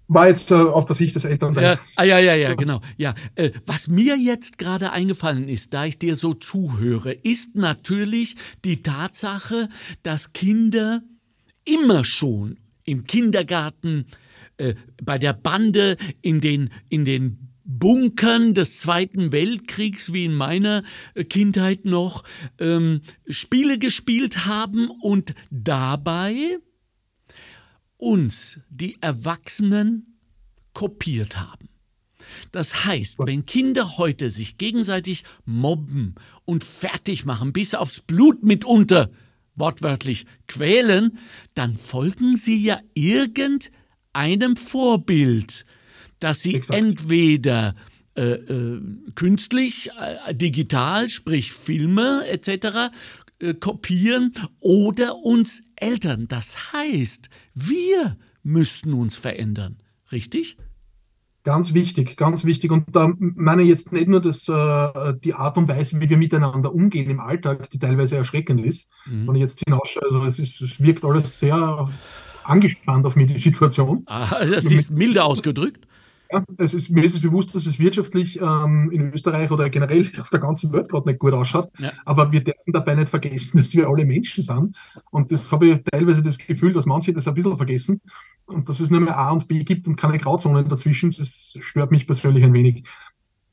[0.07, 1.55] War jetzt äh, aus der Sicht des Eltern.
[1.55, 2.79] Ja, ah, ja, ja, ja, genau.
[2.95, 8.35] Ja, äh, was mir jetzt gerade eingefallen ist, da ich dir so zuhöre, ist natürlich
[8.63, 9.67] die Tatsache,
[10.03, 11.01] dass Kinder
[11.65, 14.05] immer schon im Kindergarten,
[14.57, 20.83] äh, bei der Bande, in den, in den Bunkern des Zweiten Weltkriegs, wie in meiner
[21.15, 22.23] äh, Kindheit noch,
[22.59, 26.59] ähm, Spiele gespielt haben und dabei
[27.97, 30.19] uns, die Erwachsenen,
[30.73, 31.69] kopiert haben.
[32.51, 39.09] Das heißt, wenn Kinder heute sich gegenseitig mobben und fertig machen, bis aufs Blut mitunter,
[39.55, 41.17] wortwörtlich quälen,
[41.53, 45.65] dann folgen sie ja irgendeinem Vorbild
[46.19, 46.79] dass sie Exakt.
[46.79, 47.75] entweder
[48.15, 48.81] äh, äh,
[49.15, 52.91] künstlich, äh, digital, sprich Filme etc.,
[53.39, 56.27] äh, kopieren oder uns Eltern.
[56.29, 59.77] Das heißt, wir müssten uns verändern.
[60.11, 60.57] Richtig?
[61.43, 62.71] Ganz wichtig, ganz wichtig.
[62.71, 66.17] Und da meine ich jetzt nicht nur das, äh, die Art und Weise, wie wir
[66.17, 68.89] miteinander umgehen im Alltag, die teilweise erschreckend ist.
[69.05, 69.27] Mhm.
[69.27, 71.89] Wenn ich jetzt hinausschaue, also es, ist, es wirkt alles sehr
[72.45, 74.03] angespannt auf mich, die Situation.
[74.07, 75.84] Ah, das ist milde ausgedrückt.
[76.35, 80.09] Ja, es ist, mir ist es bewusst, dass es wirtschaftlich ähm, in Österreich oder generell
[80.19, 81.69] auf der ganzen Welt gerade nicht gut ausschaut.
[81.79, 81.91] Ja.
[82.05, 84.75] Aber wir dürfen dabei nicht vergessen, dass wir alle Menschen sind.
[85.11, 88.01] Und das habe ich teilweise das Gefühl, dass manche das ein bisschen vergessen.
[88.45, 91.11] Und dass es nur mehr A und B gibt und keine Grauzonen dazwischen.
[91.11, 92.83] Das stört mich persönlich ein wenig.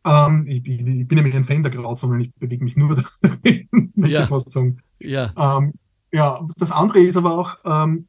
[0.04, 2.20] Ähm, ich, ich, ich, bin nämlich ein Fan der Grauzonen.
[2.20, 4.26] Ich bewege mich nur darin, ja.
[4.26, 4.78] fast sagen.
[4.98, 5.32] Ja.
[5.36, 5.72] Ähm,
[6.12, 8.06] ja, das andere ist aber auch, ähm,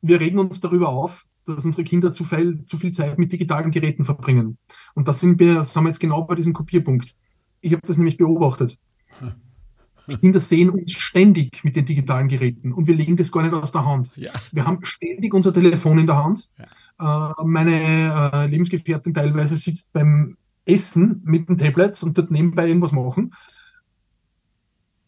[0.00, 3.70] wir reden uns darüber auf, dass unsere Kinder zu viel, zu viel Zeit mit digitalen
[3.70, 4.58] Geräten verbringen.
[4.94, 7.14] Und das sind wir, das haben wir jetzt genau bei diesem Kopierpunkt.
[7.60, 8.78] Ich habe das nämlich beobachtet.
[10.06, 13.54] Die Kinder sehen uns ständig mit den digitalen Geräten und wir legen das gar nicht
[13.54, 14.10] aus der Hand.
[14.16, 14.32] Ja.
[14.52, 16.50] Wir haben ständig unser Telefon in der Hand.
[16.58, 17.30] Ja.
[17.40, 20.36] Äh, meine äh, Lebensgefährtin teilweise sitzt beim
[20.66, 23.34] Essen mit dem Tablet und dort nebenbei irgendwas machen.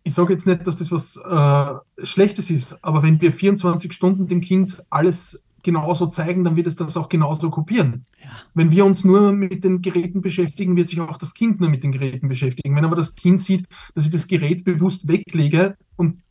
[0.03, 4.29] Ich sage jetzt nicht, dass das was äh, Schlechtes ist, aber wenn wir 24 Stunden
[4.29, 8.07] dem Kind alles genauso zeigen, dann wird es das auch genauso kopieren.
[8.23, 8.31] Ja.
[8.55, 11.83] Wenn wir uns nur mit den Geräten beschäftigen, wird sich auch das Kind nur mit
[11.83, 12.75] den Geräten beschäftigen.
[12.75, 16.23] Wenn aber das Kind sieht, dass ich das Gerät bewusst weglege und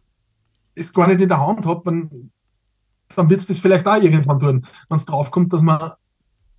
[0.74, 2.32] es gar nicht in der Hand habe, dann,
[3.16, 5.92] dann wird es das vielleicht auch irgendwann tun, wenn es draufkommt, dass man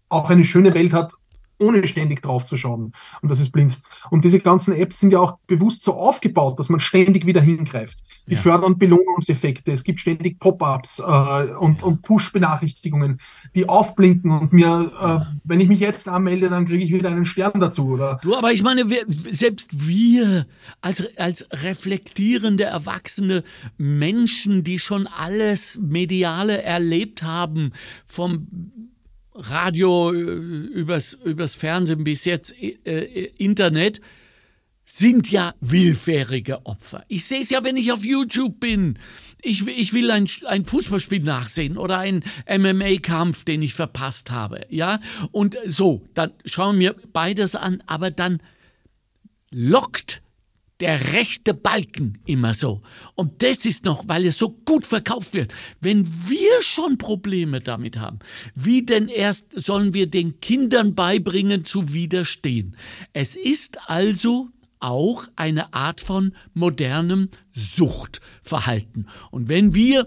[0.09, 1.15] auch eine schöne Welt hat,
[1.59, 2.93] ohne ständig drauf zu schauen
[3.23, 3.85] und das ist blinzt.
[4.11, 7.99] Und diese ganzen Apps sind ja auch bewusst so aufgebaut, dass man ständig wieder hingreift.
[8.29, 8.41] Die ja.
[8.41, 11.87] fördern Belohnungseffekte, es gibt ständig Pop-ups äh, und, ja.
[11.87, 13.21] und Push-Benachrichtigungen,
[13.55, 17.27] die aufblinken und mir, äh, wenn ich mich jetzt anmelde, dann kriege ich wieder einen
[17.27, 17.87] Stern dazu.
[17.89, 18.19] Oder?
[18.23, 20.47] Du, aber ich meine, wir, selbst wir
[20.81, 23.45] als, als reflektierende, erwachsene
[23.79, 27.73] Menschen, die schon alles Mediale erlebt haben,
[28.07, 28.49] vom
[29.37, 34.01] Radio, äh, übers, übers Fernsehen bis jetzt äh, äh, Internet,
[34.85, 37.05] sind ja willfährige Opfer.
[37.09, 38.99] Ich sehe es ja, wenn ich auf YouTube bin.
[39.43, 44.65] Ich, ich will ein, ein Fußballspiel nachsehen oder einen MMA-Kampf, den ich verpasst habe.
[44.71, 45.01] Ja,
[45.33, 48.41] und so, dann schauen wir beides an, aber dann
[49.51, 50.23] lockt
[50.81, 52.83] der rechte Balken immer so.
[53.15, 55.53] Und das ist noch, weil es so gut verkauft wird.
[55.81, 58.19] Wenn wir schon Probleme damit haben,
[58.55, 62.77] wie denn erst sollen wir den Kindern beibringen zu widerstehen?
[63.13, 64.49] Es ist also
[64.79, 69.09] auch eine Art von modernem Suchtverhalten.
[69.31, 70.07] Und wenn wir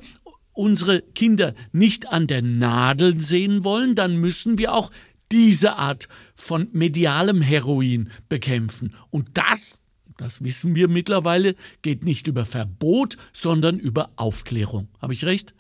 [0.53, 4.91] unsere Kinder nicht an der Nadel sehen wollen, dann müssen wir auch
[5.31, 8.95] diese Art von medialem Heroin bekämpfen.
[9.09, 9.78] Und das
[10.19, 14.89] das wissen wir mittlerweile, geht nicht über Verbot, sondern über Aufklärung.
[15.01, 15.53] Habe ich recht?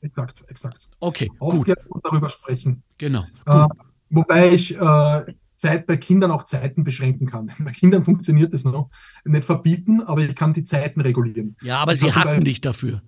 [0.00, 0.88] Exakt, exakt.
[1.00, 1.96] Okay, Aufklären gut.
[1.96, 2.82] und darüber sprechen.
[2.98, 3.24] Genau.
[3.46, 3.66] Äh,
[4.10, 5.22] wobei ich äh,
[5.56, 7.52] Zeit bei Kindern auch Zeiten beschränken kann.
[7.60, 8.90] Bei Kindern funktioniert das noch.
[9.24, 11.56] Nicht verbieten, aber ich kann die Zeiten regulieren.
[11.62, 13.00] Ja, aber sie hassen bei, dich dafür.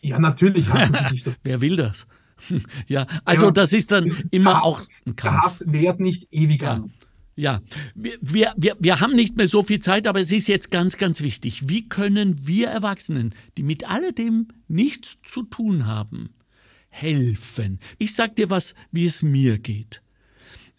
[0.00, 1.40] Ja, natürlich hassen sie dich dafür.
[1.42, 2.06] Wer will das?
[2.86, 5.42] ja, also ja, das ist dann immer Hass, auch ein Kampf.
[5.42, 6.74] Hass währt nicht ewig ja.
[6.74, 6.92] an.
[7.38, 7.62] Ja,
[7.94, 11.20] wir, wir, wir haben nicht mehr so viel Zeit, aber es ist jetzt ganz, ganz
[11.20, 11.68] wichtig.
[11.68, 16.30] Wie können wir Erwachsenen, die mit alledem nichts zu tun haben,
[16.88, 17.78] helfen?
[17.96, 20.02] Ich sag dir was, wie es mir geht.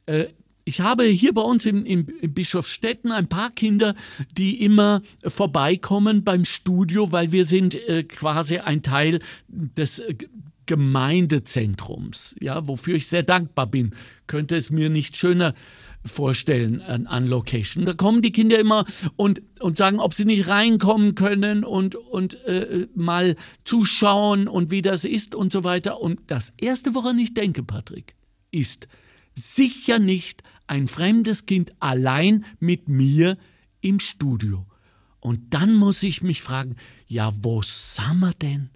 [0.05, 0.25] Äh,
[0.65, 3.95] ich habe hier bei uns im, im, Bischofsstetten ein paar Kinder,
[4.37, 10.13] die immer vorbeikommen beim Studio, weil wir sind äh, quasi ein Teil des äh,
[10.65, 13.95] Gemeindezentrums, ja, wofür ich sehr dankbar bin.
[14.27, 15.55] Könnte es mir nicht schöner
[16.05, 17.85] vorstellen an, an Location.
[17.85, 18.85] Da kommen die Kinder immer
[19.15, 23.35] und, und sagen, ob sie nicht reinkommen können und, und äh, mal
[23.65, 25.99] zuschauen und wie das ist und so weiter.
[26.01, 28.15] Und das Erste, woran ich denke, Patrick,
[28.51, 28.87] ist
[29.35, 33.37] sicher nicht ein fremdes Kind allein mit mir
[33.81, 34.65] im Studio.
[35.19, 36.75] Und dann muss ich mich fragen,
[37.07, 38.69] ja, wo sind wir denn?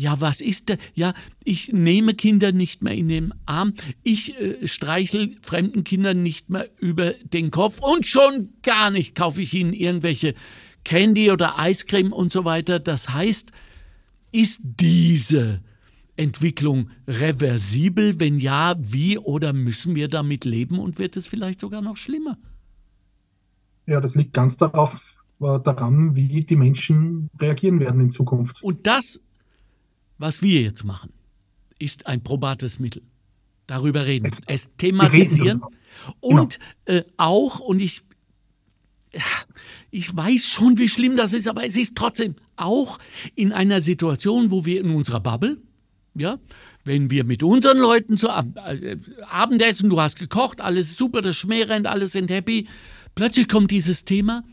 [0.00, 0.76] Ja, was ist da?
[0.94, 1.12] Ja,
[1.44, 3.74] ich nehme Kinder nicht mehr in den Arm.
[4.02, 9.42] Ich äh, streichel fremden Kindern nicht mehr über den Kopf und schon gar nicht kaufe
[9.42, 10.34] ich ihnen irgendwelche
[10.84, 12.78] Candy oder Eiscreme und so weiter.
[12.78, 13.52] Das heißt,
[14.32, 15.60] ist diese
[16.16, 18.18] Entwicklung reversibel?
[18.18, 22.38] Wenn ja, wie oder müssen wir damit leben und wird es vielleicht sogar noch schlimmer?
[23.84, 28.62] Ja, das liegt ganz darauf, äh, daran, wie die Menschen reagieren werden in Zukunft.
[28.62, 29.20] Und das
[30.20, 31.12] was wir jetzt machen,
[31.78, 33.02] ist ein probates Mittel.
[33.66, 35.62] Darüber reden, es thematisieren
[36.20, 36.98] und genau.
[37.00, 38.02] äh, auch, und ich,
[39.90, 42.98] ich weiß schon, wie schlimm das ist, aber es ist trotzdem auch
[43.34, 45.56] in einer Situation, wo wir in unserer Bubble,
[46.14, 46.38] ja,
[46.84, 51.62] wenn wir mit unseren Leuten zu äh, Abendessen, du hast gekocht, alles super, das Schmäh
[51.62, 52.68] rennt, alle sind happy,
[53.14, 54.44] plötzlich kommt dieses Thema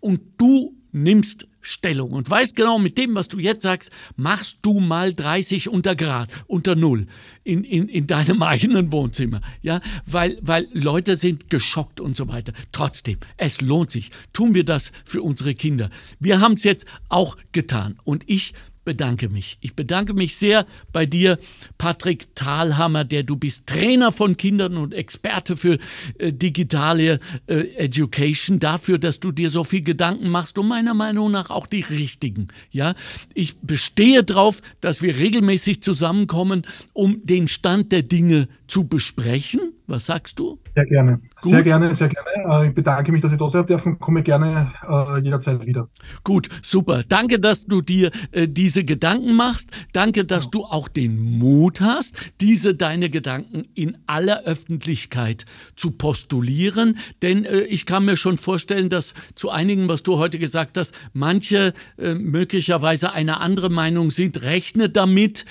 [0.00, 4.80] und du nimmst Stellung und weißt genau, mit dem, was du jetzt sagst, machst du
[4.80, 7.06] mal 30 unter Grad, unter Null
[7.42, 9.40] in, in, in deinem eigenen Wohnzimmer.
[9.62, 12.52] Ja, weil, weil Leute sind geschockt und so weiter.
[12.70, 14.10] Trotzdem, es lohnt sich.
[14.34, 15.90] Tun wir das für unsere Kinder.
[16.20, 18.52] Wir haben es jetzt auch getan und ich
[18.84, 19.58] bedanke mich.
[19.60, 21.38] Ich bedanke mich sehr bei dir,
[21.78, 25.78] Patrick Thalhammer, der du bist Trainer von Kindern und Experte für
[26.18, 31.30] äh, digitale äh, Education, dafür, dass du dir so viel Gedanken machst und meiner Meinung
[31.30, 32.48] nach auch die richtigen.
[32.70, 32.94] Ja,
[33.34, 39.72] ich bestehe darauf, dass wir regelmäßig zusammenkommen, um den Stand der Dinge zu besprechen.
[39.86, 40.58] Was sagst du?
[40.74, 41.20] Sehr gerne.
[41.42, 41.50] Gut.
[41.50, 42.64] Sehr gerne, sehr gerne.
[42.64, 45.88] Äh, ich bedanke mich, dass ich da sein darf und komme gerne äh, jederzeit wieder.
[46.22, 47.02] Gut, super.
[47.06, 49.70] Danke, dass du dir äh, diese Gedanken machst.
[49.92, 50.50] Danke, dass ja.
[50.52, 55.44] du auch den Mut hast, diese deine Gedanken in aller Öffentlichkeit
[55.76, 56.96] zu postulieren.
[57.20, 60.94] Denn äh, ich kann mir schon vorstellen, dass zu einigen, was du heute gesagt hast,
[61.12, 64.42] manche möglicherweise eine andere Meinung sind.
[64.42, 65.44] Rechne damit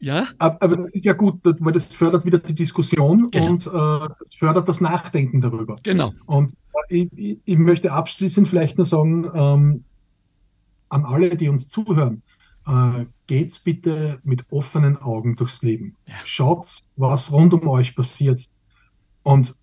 [0.00, 0.26] ja?
[0.38, 3.50] Aber das ist ja gut, weil das fördert wieder die Diskussion genau.
[3.50, 5.76] und äh, es fördert das Nachdenken darüber.
[5.82, 6.12] Genau.
[6.26, 6.52] Und
[6.88, 9.84] äh, ich, ich möchte abschließend vielleicht nur sagen, ähm,
[10.88, 12.22] an alle, die uns zuhören,
[12.66, 15.96] äh, geht's bitte mit offenen Augen durchs Leben.
[16.06, 16.14] Ja.
[16.24, 18.48] Schaut, was rund um euch passiert.
[19.22, 19.54] Und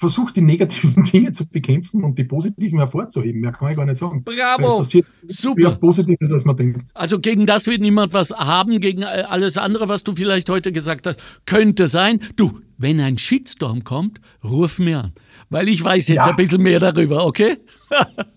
[0.00, 3.40] versucht, die negativen Dinge zu bekämpfen und die positiven hervorzuheben.
[3.40, 4.24] Mehr kann ich gar nicht sagen.
[4.24, 4.78] Bravo!
[4.78, 5.72] Passiert Super.
[5.72, 6.90] Positives, als man denkt.
[6.94, 11.06] Also gegen das wird niemand was haben, gegen alles andere, was du vielleicht heute gesagt
[11.06, 12.18] hast, könnte sein.
[12.36, 15.12] Du, wenn ein Shitstorm kommt, ruf mir an
[15.50, 16.30] weil ich weiß jetzt ja.
[16.30, 17.58] ein bisschen mehr darüber, okay?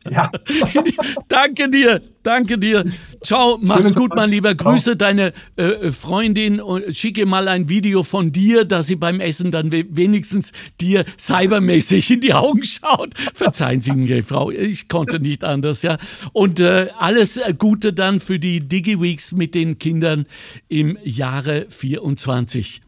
[0.09, 0.31] Ja.
[1.27, 2.83] danke dir, danke dir.
[3.23, 4.55] Ciao, mach's gut, mein Lieber.
[4.55, 9.51] Grüße deine äh, Freundin und schicke mal ein Video von dir, dass sie beim Essen
[9.51, 13.13] dann wenigstens dir cybermäßig in die Augen schaut.
[13.35, 15.97] Verzeihen Sie mir, Frau, ich konnte nicht anders, ja.
[16.33, 20.25] Und äh, alles Gute dann für die DigiWeeks mit den Kindern
[20.67, 22.81] im Jahre 24.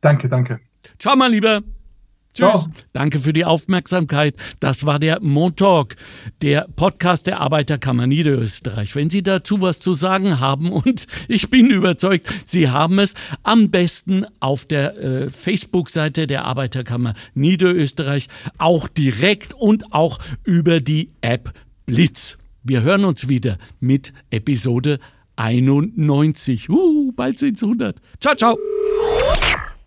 [0.00, 0.60] Danke, danke.
[0.98, 1.62] Ciao, mein Lieber.
[2.34, 2.62] Tschüss.
[2.62, 2.66] Ciao.
[2.92, 4.34] Danke für die Aufmerksamkeit.
[4.60, 5.96] Das war der Montalk,
[6.40, 8.94] der Podcast der Arbeiterkammer Niederösterreich.
[8.94, 13.70] Wenn Sie dazu was zu sagen haben, und ich bin überzeugt, Sie haben es, am
[13.70, 18.28] besten auf der äh, Facebook-Seite der Arbeiterkammer Niederösterreich,
[18.58, 21.52] auch direkt und auch über die App
[21.86, 22.38] Blitz.
[22.62, 25.00] Wir hören uns wieder mit Episode
[25.36, 26.68] 91.
[26.70, 27.96] Uh, bald sind es 100.
[28.20, 28.56] Ciao, ciao.